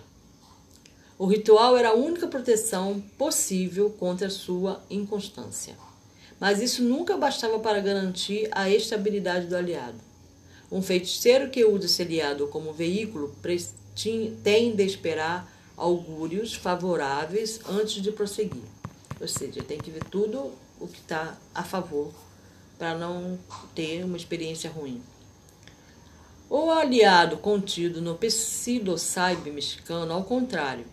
O 1.17 1.25
ritual 1.25 1.77
era 1.77 1.89
a 1.89 1.95
única 1.95 2.27
proteção 2.27 3.01
possível 3.17 3.89
contra 3.89 4.29
sua 4.29 4.83
inconstância 4.89 5.75
mas 6.39 6.61
isso 6.61 6.83
nunca 6.83 7.17
bastava 7.17 7.57
para 7.57 7.79
garantir 7.79 8.47
a 8.51 8.69
estabilidade 8.69 9.47
do 9.47 9.55
aliado. 9.57 9.97
Um 10.71 10.83
feiticeiro 10.83 11.49
que 11.49 11.65
usa 11.65 11.87
esse 11.87 12.03
aliado 12.03 12.45
como 12.49 12.71
veículo 12.71 13.35
tem 14.43 14.75
de 14.75 14.83
esperar 14.83 15.51
augúrios 15.75 16.53
favoráveis 16.53 17.59
antes 17.67 18.03
de 18.03 18.11
prosseguir. 18.11 18.61
Ou 19.19 19.27
seja, 19.27 19.63
tem 19.63 19.79
que 19.79 19.89
ver 19.89 20.03
tudo 20.03 20.51
o 20.79 20.87
que 20.87 20.99
está 20.99 21.35
a 21.55 21.63
favor 21.63 22.13
para 22.77 22.97
não 22.97 23.37
ter 23.73 24.03
uma 24.03 24.17
experiência 24.17 24.69
ruim. 24.69 25.01
O 26.49 26.71
aliado 26.71 27.37
contido 27.37 28.01
no 28.01 28.15
psilocybin 28.15 29.51
mexicano, 29.51 30.13
ao 30.13 30.23
contrário, 30.23 30.85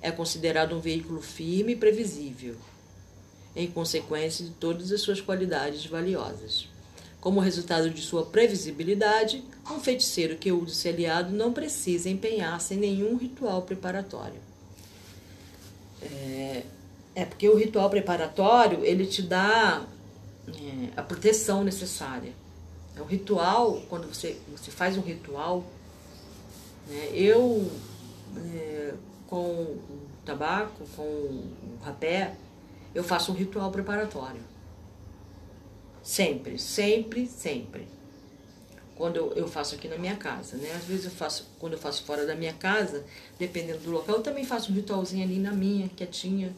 é 0.00 0.10
considerado 0.10 0.76
um 0.76 0.80
veículo 0.80 1.20
firme 1.20 1.72
e 1.72 1.76
previsível, 1.76 2.54
em 3.56 3.68
consequência 3.68 4.44
de 4.44 4.52
todas 4.52 4.92
as 4.92 5.00
suas 5.00 5.20
qualidades 5.20 5.86
valiosas. 5.86 6.68
Como 7.20 7.40
resultado 7.40 7.88
de 7.88 8.02
sua 8.02 8.26
previsibilidade, 8.26 9.42
um 9.70 9.80
feiticeiro 9.80 10.36
que 10.36 10.52
use 10.52 10.72
esse 10.72 10.88
aliado 10.88 11.32
não 11.32 11.52
precisa 11.52 12.10
empenhar-se 12.10 12.74
em 12.74 12.76
nenhum 12.76 13.16
ritual 13.16 13.62
preparatório. 13.62 14.40
É, 16.02 16.62
é, 17.14 17.24
porque 17.24 17.48
o 17.48 17.56
ritual 17.56 17.88
preparatório 17.88 18.84
ele 18.84 19.06
te 19.06 19.22
dá 19.22 19.86
é, 20.48 20.92
a 20.96 21.02
proteção 21.02 21.64
necessária. 21.64 22.32
É 22.96 23.02
um 23.02 23.06
ritual, 23.06 23.82
quando 23.88 24.06
você, 24.06 24.38
você 24.56 24.70
faz 24.70 24.96
um 24.96 25.00
ritual, 25.00 25.64
né, 26.86 27.10
eu 27.12 27.70
é, 28.36 28.94
com 29.26 29.44
o 29.44 30.08
tabaco, 30.24 30.84
com 30.96 31.02
o 31.02 31.78
rapé, 31.82 32.34
eu 32.94 33.02
faço 33.02 33.32
um 33.32 33.34
ritual 33.34 33.70
preparatório. 33.70 34.40
Sempre, 36.02 36.58
sempre, 36.58 37.26
sempre. 37.26 37.88
Quando 38.94 39.16
eu, 39.16 39.32
eu 39.32 39.48
faço 39.48 39.74
aqui 39.74 39.88
na 39.88 39.96
minha 39.96 40.16
casa, 40.16 40.56
né? 40.56 40.70
Às 40.72 40.84
vezes 40.84 41.06
eu 41.06 41.10
faço, 41.10 41.48
quando 41.58 41.72
eu 41.72 41.78
faço 41.78 42.04
fora 42.04 42.24
da 42.24 42.36
minha 42.36 42.52
casa, 42.52 43.04
dependendo 43.38 43.80
do 43.80 43.90
local, 43.90 44.16
eu 44.16 44.22
também 44.22 44.44
faço 44.44 44.70
um 44.70 44.74
ritualzinho 44.74 45.24
ali 45.24 45.38
na 45.38 45.50
minha, 45.50 45.88
quietinha, 45.88 46.54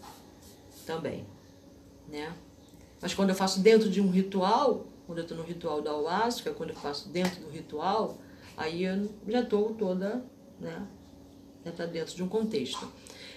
também, 0.84 1.24
né? 2.08 2.34
Mas 3.00 3.14
quando 3.14 3.30
eu 3.30 3.34
faço 3.34 3.60
dentro 3.60 3.88
de 3.88 4.00
um 4.00 4.10
ritual, 4.10 4.86
quando 5.06 5.18
eu 5.18 5.22
estou 5.22 5.36
no 5.36 5.44
ritual 5.44 5.80
da 5.80 5.90
ayahuasca, 5.90 6.52
quando 6.52 6.70
eu 6.70 6.76
faço 6.76 7.08
dentro 7.08 7.40
do 7.40 7.50
ritual, 7.50 8.18
aí 8.56 8.84
eu 8.84 9.08
já 9.28 9.40
estou 9.40 9.74
toda, 9.74 10.24
né? 10.58 10.86
Já 11.64 11.70
está 11.70 11.86
dentro 11.86 12.14
de 12.14 12.22
um 12.22 12.28
contexto. 12.28 12.90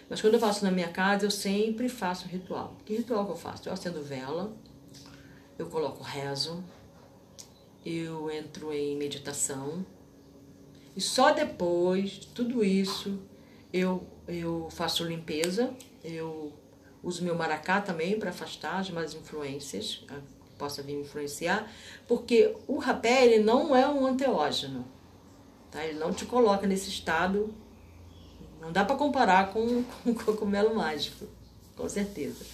Mas 0.10 0.22
quando 0.22 0.34
eu 0.36 0.40
faço 0.40 0.64
na 0.66 0.72
minha 0.72 0.88
casa, 0.90 1.26
eu 1.26 1.32
sempre 1.32 1.88
faço 1.88 2.26
um 2.26 2.30
ritual. 2.30 2.76
Que 2.86 2.96
ritual 2.96 3.26
que 3.26 3.32
eu 3.32 3.36
faço? 3.36 3.70
Eu 3.70 3.74
acendo 3.74 4.02
vela, 4.02 4.52
eu 5.58 5.68
coloco 5.68 6.02
rezo, 6.02 6.64
eu 7.86 8.32
entro 8.32 8.74
em 8.74 8.98
meditação. 8.98 9.86
E 10.96 11.02
só 11.02 11.32
depois 11.32 12.12
de 12.12 12.28
tudo 12.28 12.64
isso 12.64 13.20
eu, 13.72 14.04
eu 14.28 14.68
faço 14.72 15.04
limpeza, 15.04 15.72
eu 16.04 16.54
uso 17.04 17.24
meu 17.24 17.36
maracá 17.36 17.82
também 17.82 18.20
para 18.20 18.30
afastar 18.30 18.80
as 18.80 18.90
más 18.90 19.14
influências 19.14 20.04
que 20.08 20.56
possa 20.58 20.84
vir 20.84 21.00
influenciar, 21.00 21.72
porque 22.08 22.56
o 22.68 22.78
rapé 22.78 23.26
ele 23.26 23.44
não 23.44 23.76
é 23.76 23.88
um 23.88 24.06
anteógeno, 24.06 24.86
tá? 25.72 25.86
ele 25.86 25.98
não 25.98 26.14
te 26.14 26.26
coloca 26.26 26.68
nesse 26.68 26.90
estado 26.90 27.54
não 28.60 28.72
dá 28.72 28.84
para 28.84 28.96
comparar 28.96 29.52
com, 29.52 29.84
com 30.04 30.12
o 30.12 30.16
cogumelo 30.16 30.76
mágico, 30.76 31.28
com 31.76 31.88
certeza. 31.88 32.46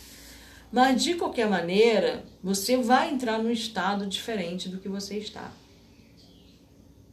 Mas 0.72 1.04
de 1.04 1.16
qualquer 1.16 1.50
maneira, 1.50 2.26
você 2.44 2.78
vai 2.78 3.10
entrar 3.12 3.40
num 3.40 3.52
estado 3.52 4.06
diferente 4.06 4.70
do 4.70 4.80
que 4.80 4.90
você 4.90 5.18
está. 5.18 5.52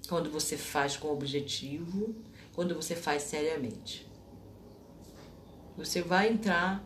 Quando 0.08 0.30
você 0.30 0.56
faz 0.56 0.96
com 0.96 1.08
objetivo, 1.08 2.14
quando 2.54 2.74
você 2.74 2.94
faz 2.94 3.22
seriamente. 3.22 4.06
Você 5.76 6.02
vai 6.02 6.28
entrar. 6.28 6.84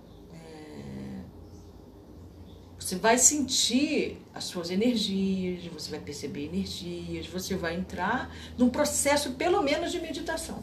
Você 2.87 2.95
vai 2.95 3.19
sentir 3.19 4.17
as 4.33 4.45
suas 4.45 4.71
energias, 4.71 5.65
você 5.73 5.91
vai 5.91 5.99
perceber 5.99 6.45
energias, 6.45 7.27
você 7.27 7.57
vai 7.57 7.75
entrar 7.75 8.33
num 8.57 8.71
processo, 8.71 9.33
pelo 9.33 9.61
menos, 9.61 9.91
de 9.91 9.99
meditação. 9.99 10.63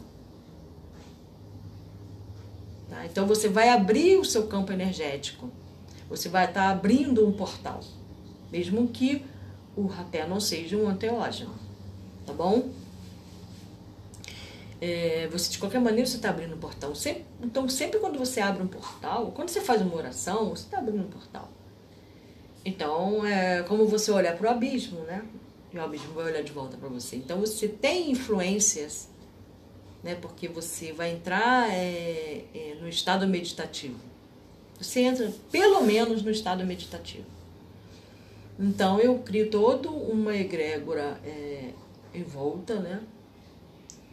Tá? 2.89 3.05
Então 3.05 3.27
você 3.27 3.49
vai 3.49 3.67
abrir 3.67 4.15
o 4.15 4.23
seu 4.23 4.47
campo 4.47 4.71
energético, 4.71 5.51
você 6.07 6.29
vai 6.29 6.45
estar 6.45 6.61
tá 6.61 6.69
abrindo 6.69 7.27
um 7.27 7.33
portal, 7.33 7.81
mesmo 8.49 8.87
que 8.87 9.25
o 9.75 9.85
rapé 9.85 10.25
não 10.25 10.39
seja 10.39 10.77
um 10.77 10.87
anteógeno, 10.87 11.53
tá 12.25 12.31
bom? 12.31 12.69
É, 14.79 15.27
você 15.29 15.51
de 15.51 15.59
qualquer 15.59 15.81
maneira 15.81 16.09
você 16.09 16.15
está 16.15 16.29
abrindo 16.29 16.55
um 16.55 16.59
portal. 16.59 16.95
Sempre, 16.95 17.25
então 17.41 17.67
sempre 17.67 17.99
quando 17.99 18.17
você 18.17 18.39
abre 18.39 18.63
um 18.63 18.67
portal, 18.67 19.33
quando 19.35 19.49
você 19.49 19.59
faz 19.59 19.81
uma 19.81 19.93
oração, 19.93 20.51
você 20.51 20.63
está 20.63 20.77
abrindo 20.77 21.03
um 21.03 21.09
portal. 21.09 21.51
Então 22.65 23.25
é 23.25 23.63
como 23.63 23.85
você 23.85 24.11
olhar 24.11 24.37
para 24.37 24.47
o 24.47 24.51
abismo, 24.51 25.01
né? 25.01 25.23
E 25.73 25.77
o 25.77 25.83
abismo 25.83 26.13
vai 26.13 26.25
olhar 26.25 26.43
de 26.43 26.51
volta 26.51 26.77
para 26.77 26.89
você. 26.89 27.15
Então 27.15 27.39
você 27.39 27.67
tem 27.67 28.11
influências 28.11 29.09
né? 30.03 30.15
Porque 30.15 30.47
você 30.47 30.91
vai 30.91 31.11
entrar 31.11 31.71
é, 31.71 32.43
é, 32.53 32.77
no 32.79 32.89
estado 32.89 33.25
meditativo. 33.25 33.97
Você 34.79 34.99
entra 34.99 35.31
pelo 35.49 35.81
menos 35.81 36.21
no 36.21 36.29
estado 36.29 36.65
meditativo. 36.65 37.25
Então 38.59 38.99
eu 38.99 39.17
crio 39.19 39.49
toda 39.49 39.89
uma 39.89 40.35
egrégora 40.35 41.19
é, 41.25 41.69
em 42.13 42.23
volta, 42.23 42.75
né? 42.75 43.01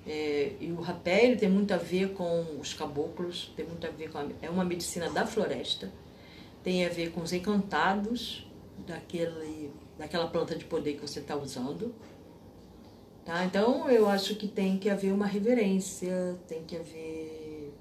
É, 0.06 0.52
e 0.60 0.72
o 0.72 0.80
rapé 0.80 1.26
ele 1.26 1.36
tem 1.36 1.48
muito 1.48 1.74
a 1.74 1.76
ver 1.76 2.12
com 2.14 2.46
os 2.58 2.72
caboclos, 2.72 3.52
tem 3.54 3.66
muito 3.66 3.86
a 3.86 3.90
ver 3.90 4.10
com 4.10 4.18
a, 4.18 4.26
é 4.40 4.48
uma 4.48 4.64
medicina 4.64 5.10
da 5.10 5.26
floresta, 5.26 5.90
tem 6.62 6.84
a 6.86 6.88
ver 6.88 7.10
com 7.12 7.22
os 7.22 7.32
encantados 7.32 8.46
daquele, 8.86 9.72
daquela 9.98 10.28
planta 10.28 10.56
de 10.56 10.64
poder 10.64 10.94
que 10.94 11.00
você 11.00 11.20
está 11.20 11.36
usando. 11.36 11.94
Tá? 13.24 13.44
Então 13.44 13.88
eu 13.88 14.08
acho 14.08 14.34
que 14.36 14.48
tem 14.48 14.78
que 14.78 14.88
haver 14.90 15.12
uma 15.12 15.26
reverência, 15.26 16.38
tem 16.46 16.64
que 16.64 16.76
haver. 16.76 17.72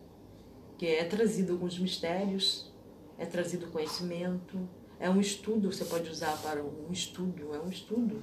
que 0.77 0.85
é 0.85 1.03
trazido 1.03 1.53
alguns 1.53 1.77
mistérios, 1.79 2.71
é 3.17 3.25
trazido 3.25 3.67
conhecimento, 3.67 4.57
é 4.99 5.09
um 5.09 5.19
estudo, 5.19 5.71
você 5.71 5.85
pode 5.85 6.09
usar 6.09 6.37
para 6.41 6.63
um 6.63 6.91
estudo, 6.91 7.53
é 7.53 7.59
um 7.59 7.69
estudo. 7.69 8.21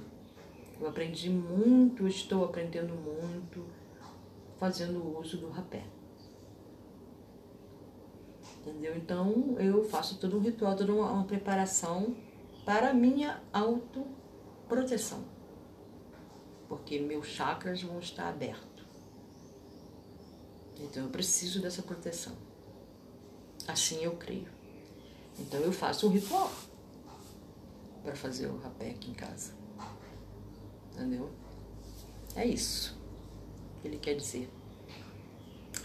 Eu 0.79 0.87
aprendi 0.87 1.29
muito, 1.29 2.07
estou 2.07 2.45
aprendendo 2.45 2.93
muito 2.93 3.65
fazendo 4.59 5.19
uso 5.19 5.37
do 5.37 5.49
rapé. 5.49 5.83
Entendeu? 8.67 8.97
Então 8.97 9.55
eu 9.59 9.83
faço 9.83 10.17
todo 10.17 10.37
um 10.37 10.41
ritual, 10.41 10.75
toda 10.75 10.93
uma, 10.93 11.11
uma 11.11 11.23
preparação 11.23 12.15
para 12.65 12.89
a 12.89 12.93
minha 12.93 13.41
autoproteção 13.53 15.23
porque 16.67 16.99
meus 16.99 17.27
chakras 17.27 17.81
vão 17.81 17.99
estar 17.99 18.29
abertos. 18.29 18.85
Então 20.79 21.03
eu 21.03 21.09
preciso 21.09 21.61
dessa 21.61 21.81
proteção. 21.81 22.35
Assim 23.67 24.03
eu 24.03 24.15
creio. 24.15 24.49
Então 25.39 25.59
eu 25.61 25.71
faço 25.71 26.07
um 26.07 26.11
ritual 26.11 26.51
para 28.03 28.15
fazer 28.15 28.47
o 28.47 28.57
rapé 28.57 28.91
aqui 28.91 29.11
em 29.11 29.13
casa. 29.13 29.53
Entendeu? 30.93 31.31
É 32.35 32.45
isso 32.45 32.97
que 33.81 33.87
ele 33.87 33.97
quer 33.97 34.15
dizer. 34.15 34.49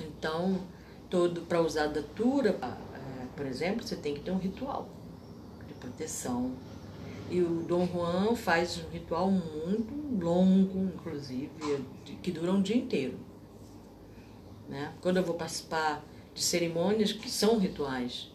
Então, 0.01 0.67
todo 1.13 1.43
para 1.43 1.61
usar 1.61 1.85
a 1.85 1.89
datura, 1.89 2.59
é, 2.63 3.27
por 3.37 3.45
exemplo, 3.45 3.87
você 3.87 3.95
tem 3.95 4.15
que 4.15 4.21
ter 4.21 4.31
um 4.31 4.39
ritual 4.39 4.89
de 5.69 5.75
proteção 5.75 6.53
e 7.31 7.43
o 7.43 7.63
Dom 7.65 7.87
Juan 7.87 8.35
faz 8.35 8.79
um 8.79 8.89
ritual 8.89 9.31
muito 9.31 9.93
longo, 10.19 10.91
inclusive, 10.95 11.51
que 12.23 12.31
dura 12.31 12.51
um 12.51 12.63
dia 12.63 12.77
inteiro. 12.77 13.19
Né? 14.67 14.95
Quando 15.03 15.19
eu 15.19 15.23
vou 15.23 15.35
participar 15.35 16.03
de 16.35 16.43
cerimônias 16.43 17.13
que 17.13 17.31
são 17.31 17.59
rituais 17.59 18.31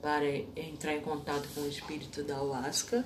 para 0.00 0.26
entrar 0.56 0.94
em 0.94 1.02
contato 1.02 1.46
com 1.54 1.60
o 1.60 1.68
espírito 1.68 2.22
da 2.22 2.36
ayahuasca, 2.36 3.04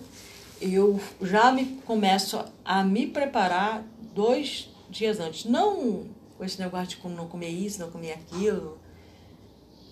eu 0.60 1.00
já 1.20 1.50
me 1.50 1.80
começo 1.84 2.44
a 2.64 2.84
me 2.84 3.08
preparar 3.08 3.84
dois 4.14 4.70
dias 4.88 5.18
antes. 5.18 5.44
Não 5.44 6.06
com 6.36 6.44
esse 6.44 6.60
negócio 6.60 6.98
de 6.98 7.08
não 7.08 7.26
comer 7.26 7.48
isso, 7.48 7.80
não 7.80 7.90
comer 7.90 8.12
aquilo, 8.12 8.78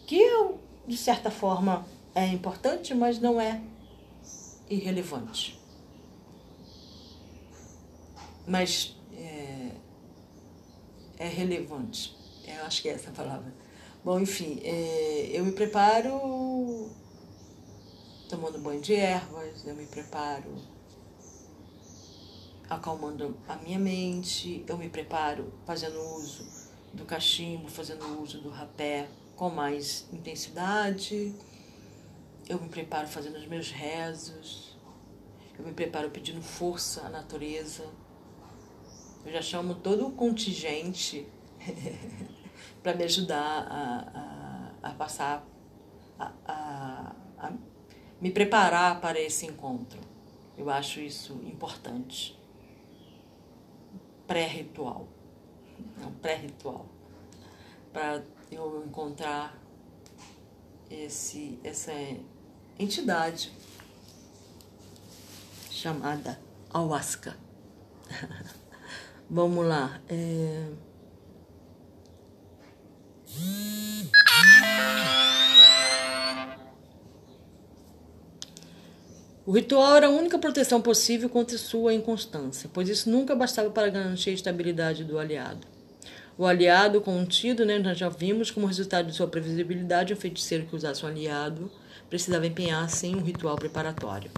que 0.06 0.16
eu, 0.16 0.60
de 0.86 0.96
certa 0.96 1.30
forma 1.30 1.86
é 2.14 2.26
importante, 2.26 2.94
mas 2.94 3.18
não 3.18 3.40
é 3.40 3.60
irrelevante. 4.68 5.60
Mas 8.46 8.96
é, 9.12 9.70
é 11.18 11.28
relevante. 11.28 12.16
Eu 12.46 12.64
acho 12.64 12.82
que 12.82 12.88
é 12.88 12.92
essa 12.92 13.10
a 13.10 13.12
palavra. 13.12 13.52
Bom, 14.04 14.20
enfim, 14.20 14.60
é, 14.62 15.30
eu 15.32 15.44
me 15.44 15.52
preparo 15.52 16.90
tomando 18.28 18.58
banho 18.58 18.80
de 18.80 18.94
ervas, 18.94 19.66
eu 19.66 19.74
me 19.74 19.86
preparo 19.86 20.54
acalmando 22.68 23.36
a 23.48 23.56
minha 23.56 23.78
mente, 23.78 24.64
eu 24.66 24.76
me 24.76 24.88
preparo 24.88 25.52
fazendo 25.66 25.98
uso 26.16 26.46
do 26.92 27.04
cachimbo, 27.04 27.68
fazendo 27.68 28.22
uso 28.22 28.40
do 28.40 28.50
rapé 28.50 29.08
com 29.36 29.50
mais 29.50 30.06
intensidade 30.12 31.34
eu 32.48 32.60
me 32.60 32.68
preparo 32.68 33.08
fazendo 33.08 33.36
os 33.36 33.46
meus 33.46 33.70
rezos, 33.70 34.76
eu 35.58 35.64
me 35.64 35.72
preparo 35.72 36.10
pedindo 36.10 36.42
força 36.42 37.06
à 37.06 37.08
natureza, 37.08 37.86
Eu 39.24 39.32
já 39.32 39.40
chamo 39.40 39.74
todo 39.76 40.06
o 40.06 40.12
contingente 40.12 41.26
para 42.82 42.94
me 42.94 43.04
ajudar 43.04 43.66
a, 43.70 44.74
a, 44.82 44.90
a 44.90 44.94
passar, 44.94 45.46
a, 46.18 46.30
a, 46.44 47.16
a 47.38 47.52
me 48.20 48.30
preparar 48.30 49.00
para 49.00 49.18
esse 49.18 49.46
encontro. 49.46 49.98
Eu 50.58 50.68
acho 50.68 51.00
isso 51.00 51.40
importante. 51.44 52.38
Pré-ritual. 54.26 55.08
Não, 55.96 56.12
pré-ritual. 56.12 56.84
Para 57.90 58.22
eu 58.54 58.84
encontrar 58.86 59.56
esse, 60.90 61.58
essa 61.62 61.92
entidade 62.78 63.52
chamada 65.70 66.38
Ayahuasca. 66.72 67.36
Vamos 69.28 69.66
lá. 69.66 70.00
É... 70.08 70.68
O 79.46 79.52
ritual 79.52 79.96
era 79.96 80.06
a 80.06 80.10
única 80.10 80.38
proteção 80.38 80.80
possível 80.80 81.28
contra 81.28 81.58
sua 81.58 81.92
inconstância, 81.92 82.70
pois 82.72 82.88
isso 82.88 83.10
nunca 83.10 83.34
bastava 83.34 83.68
para 83.68 83.90
garantir 83.90 84.30
a 84.30 84.32
estabilidade 84.32 85.04
do 85.04 85.18
aliado. 85.18 85.73
O 86.36 86.46
aliado 86.46 87.00
contido, 87.00 87.64
né, 87.64 87.78
nós 87.78 87.96
já 87.96 88.08
vimos, 88.08 88.50
como 88.50 88.66
resultado 88.66 89.06
de 89.06 89.14
sua 89.14 89.28
previsibilidade, 89.28 90.12
um 90.12 90.16
feiticeiro 90.16 90.66
que 90.66 90.74
usasse 90.74 91.04
um 91.04 91.08
aliado 91.08 91.70
precisava 92.10 92.46
empenhar-se 92.46 93.06
em 93.06 93.16
um 93.16 93.22
ritual 93.22 93.56
preparatório. 93.56 94.30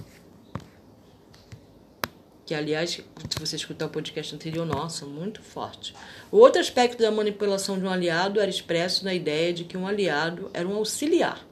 Que, 2.45 2.55
aliás, 2.55 2.91
se 2.91 3.39
você 3.41 3.57
escutar 3.57 3.87
o 3.87 3.91
podcast 3.91 4.35
anterior, 4.35 4.65
nossa, 4.65 5.05
muito 5.05 5.43
forte. 5.43 5.95
O 6.31 6.37
outro 6.37 6.61
aspecto 6.61 7.03
da 7.03 7.11
manipulação 7.11 7.79
de 7.79 7.85
um 7.85 7.91
aliado 7.91 8.41
era 8.41 8.49
expresso 8.49 9.05
na 9.05 9.13
ideia 9.13 9.53
de 9.53 9.65
que 9.65 9.77
um 9.77 9.87
aliado 9.87 10.51
era 10.55 10.69
um 10.69 10.77
auxiliar 10.77 11.45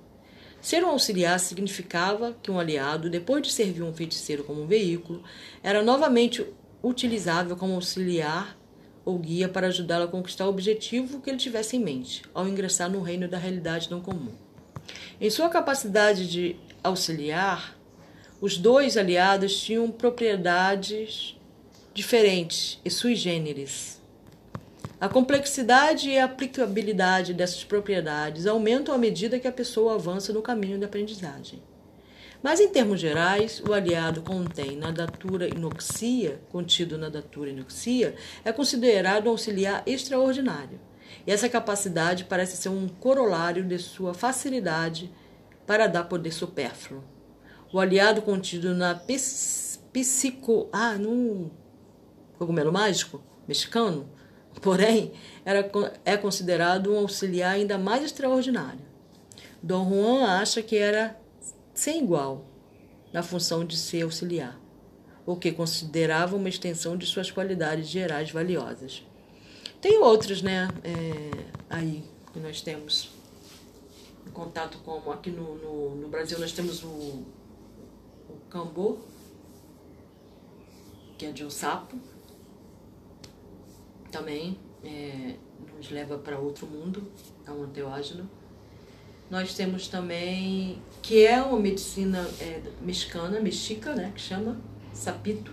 Ser 0.64 0.82
um 0.82 0.88
auxiliar 0.88 1.38
significava 1.40 2.34
que 2.42 2.50
um 2.50 2.58
aliado, 2.58 3.10
depois 3.10 3.42
de 3.42 3.52
servir 3.52 3.82
um 3.82 3.92
feiticeiro 3.92 4.42
como 4.44 4.62
um 4.62 4.66
veículo, 4.66 5.22
era 5.62 5.82
novamente 5.82 6.42
utilizável 6.82 7.54
como 7.54 7.74
auxiliar 7.74 8.56
ou 9.04 9.18
guia 9.18 9.48
para 9.48 9.66
ajudá-lo 9.66 10.04
a 10.04 10.08
conquistar 10.08 10.46
o 10.46 10.50
objetivo 10.50 11.20
que 11.20 11.30
ele 11.30 11.38
tivesse 11.38 11.76
em 11.76 11.80
mente, 11.80 12.22
ao 12.32 12.48
ingressar 12.48 12.90
no 12.90 13.02
reino 13.02 13.28
da 13.28 13.38
realidade 13.38 13.90
não 13.90 14.00
comum. 14.00 14.32
Em 15.20 15.30
sua 15.30 15.48
capacidade 15.48 16.28
de 16.28 16.56
auxiliar, 16.82 17.76
os 18.40 18.56
dois 18.56 18.96
aliados 18.96 19.60
tinham 19.60 19.90
propriedades 19.90 21.36
diferentes 21.92 22.80
e 22.84 22.90
sui 22.90 23.14
generis. 23.14 24.02
A 25.00 25.08
complexidade 25.08 26.08
e 26.08 26.18
a 26.18 26.24
aplicabilidade 26.24 27.34
dessas 27.34 27.62
propriedades 27.62 28.46
aumentam 28.46 28.94
à 28.94 28.98
medida 28.98 29.38
que 29.38 29.48
a 29.48 29.52
pessoa 29.52 29.94
avança 29.94 30.32
no 30.32 30.42
caminho 30.42 30.78
da 30.78 30.86
aprendizagem. 30.86 31.62
Mas, 32.44 32.60
em 32.60 32.68
termos 32.68 33.00
gerais, 33.00 33.62
o 33.66 33.72
aliado 33.72 34.20
contém 34.20 34.76
na 34.76 34.90
datura 34.90 35.48
inoxia, 35.48 36.42
contido 36.50 36.98
na 36.98 37.08
datura 37.08 37.48
inoxia, 37.48 38.14
é 38.44 38.52
considerado 38.52 39.28
um 39.28 39.30
auxiliar 39.30 39.82
extraordinário. 39.86 40.78
E 41.26 41.32
essa 41.32 41.48
capacidade 41.48 42.24
parece 42.24 42.58
ser 42.58 42.68
um 42.68 42.86
corolário 42.86 43.64
de 43.64 43.78
sua 43.78 44.12
facilidade 44.12 45.10
para 45.66 45.86
dar 45.86 46.04
poder 46.04 46.32
supérfluo. 46.32 47.02
O 47.72 47.80
aliado 47.80 48.20
contido 48.20 48.74
na 48.74 48.94
psico. 48.94 50.68
Ah, 50.70 50.98
no 50.98 51.50
cogumelo 52.38 52.70
mágico 52.70 53.24
mexicano 53.48 54.06
Porém, 54.60 55.12
era, 55.46 55.70
é 56.04 56.16
considerado 56.18 56.92
um 56.92 56.98
auxiliar 56.98 57.54
ainda 57.54 57.78
mais 57.78 58.04
extraordinário. 58.04 58.84
Dom 59.62 59.88
Juan 59.88 60.26
acha 60.26 60.62
que 60.62 60.76
era 60.76 61.18
sem 61.74 62.02
igual 62.02 62.44
na 63.12 63.22
função 63.22 63.64
de 63.64 63.76
ser 63.76 64.02
auxiliar, 64.02 64.58
o 65.26 65.36
que 65.36 65.52
considerava 65.52 66.36
uma 66.36 66.48
extensão 66.48 66.96
de 66.96 67.06
suas 67.06 67.30
qualidades 67.30 67.88
gerais 67.88 68.30
valiosas. 68.30 69.02
Tem 69.80 69.98
outros, 69.98 70.40
né, 70.40 70.68
é, 70.82 71.30
aí 71.68 72.04
que 72.32 72.40
nós 72.40 72.60
temos 72.60 73.10
em 74.26 74.30
contato 74.30 74.78
com, 74.78 75.10
aqui 75.12 75.30
no, 75.30 75.56
no, 75.56 75.94
no 75.96 76.08
Brasil 76.08 76.38
nós 76.38 76.52
temos 76.52 76.82
o, 76.82 76.86
o 76.88 78.40
cambô, 78.48 78.98
que 81.18 81.26
é 81.26 81.32
de 81.32 81.44
um 81.44 81.50
sapo, 81.50 81.96
também 84.10 84.58
é, 84.82 85.36
nos 85.76 85.90
leva 85.90 86.18
para 86.18 86.38
outro 86.38 86.66
mundo, 86.66 87.10
é 87.46 87.50
um 87.50 87.64
anteógeno. 87.64 88.28
Nós 89.30 89.54
temos 89.54 89.88
também, 89.88 90.80
que 91.02 91.24
é 91.26 91.42
uma 91.42 91.58
medicina 91.58 92.28
é, 92.40 92.60
mexicana, 92.80 93.40
mexica, 93.40 93.94
né, 93.94 94.12
que 94.14 94.20
chama 94.20 94.56
sapito, 94.92 95.52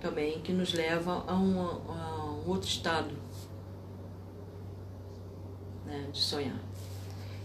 também, 0.00 0.40
que 0.40 0.52
nos 0.52 0.72
leva 0.74 1.24
a, 1.26 1.32
a 1.32 1.36
um 1.36 2.50
outro 2.50 2.68
estado 2.68 3.14
né, 5.86 6.08
de 6.12 6.18
sonhar. 6.18 6.60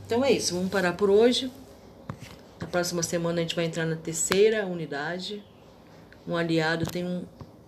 Então 0.06 0.26
é 0.26 0.32
isso, 0.32 0.56
vamos 0.56 0.70
parar 0.70 0.94
por 0.94 1.10
hoje. 1.10 1.52
Na 2.60 2.68
próxima 2.68 3.02
semana 3.04 3.40
a 3.40 3.42
gente 3.42 3.56
vai 3.56 3.66
entrar 3.66 3.86
na 3.86 3.96
terceira 3.96 4.66
unidade. 4.66 5.44
Um 6.28 6.36
aliado 6.36 6.86
tem 6.86 7.06
um 7.06 7.24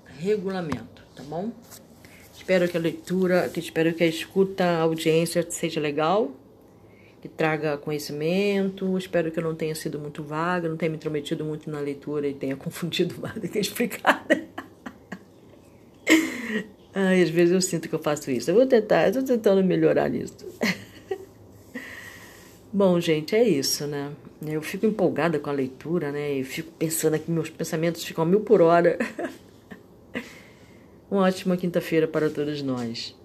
regulamento 0.06 1.02
tá 1.16 1.24
bom? 1.24 1.52
Espero 2.36 2.68
que 2.68 2.76
a 2.76 2.80
leitura, 2.80 3.50
que 3.50 3.60
espero 3.60 3.94
que 3.94 4.04
a 4.04 4.08
escuta, 4.08 4.64
a 4.64 4.82
audiência 4.82 5.46
seja 5.50 5.80
legal, 5.80 6.32
que 7.22 7.30
traga 7.30 7.78
conhecimento. 7.78 8.98
Espero 8.98 9.32
que 9.32 9.40
eu 9.40 9.44
não 9.44 9.54
tenha 9.54 9.76
sido 9.76 10.00
muito 10.00 10.24
vaga, 10.24 10.68
não 10.68 10.76
tenha 10.76 10.90
me 10.90 10.98
intrometido 10.98 11.46
muito 11.46 11.70
na 11.70 11.80
leitura 11.80 12.28
e 12.28 12.34
tenha 12.34 12.56
confundido 12.58 13.16
mais 13.22 13.36
do 13.36 13.48
que 13.48 13.60
explicado. 13.60 14.42
Ai, 16.94 17.22
às 17.22 17.30
vezes 17.30 17.54
eu 17.54 17.62
sinto 17.62 17.88
que 17.88 17.96
eu 17.96 18.00
faço 18.00 18.30
isso. 18.32 18.52
Eu 18.52 18.56
vou 18.56 18.66
tentar, 18.66 19.12
tô 19.14 19.24
tentando 19.24 19.64
melhorar 19.64 20.10
nisso. 20.10 20.36
Bom, 22.74 23.00
gente, 23.00 23.36
é 23.36 23.48
isso, 23.48 23.86
né? 23.86 24.12
Eu 24.46 24.62
fico 24.62 24.86
empolgada 24.86 25.40
com 25.40 25.50
a 25.50 25.54
leitura, 25.54 26.12
né? 26.12 26.34
E 26.34 26.44
fico 26.44 26.72
pensando 26.72 27.14
aqui, 27.14 27.30
meus 27.30 27.50
pensamentos 27.50 28.04
ficam 28.04 28.26
mil 28.26 28.42
por 28.42 28.62
hora. 28.62 28.98
Uma 31.10 31.24
ótima 31.24 31.56
quinta-feira 31.56 32.08
para 32.08 32.30
todos 32.30 32.62
nós. 32.62 33.16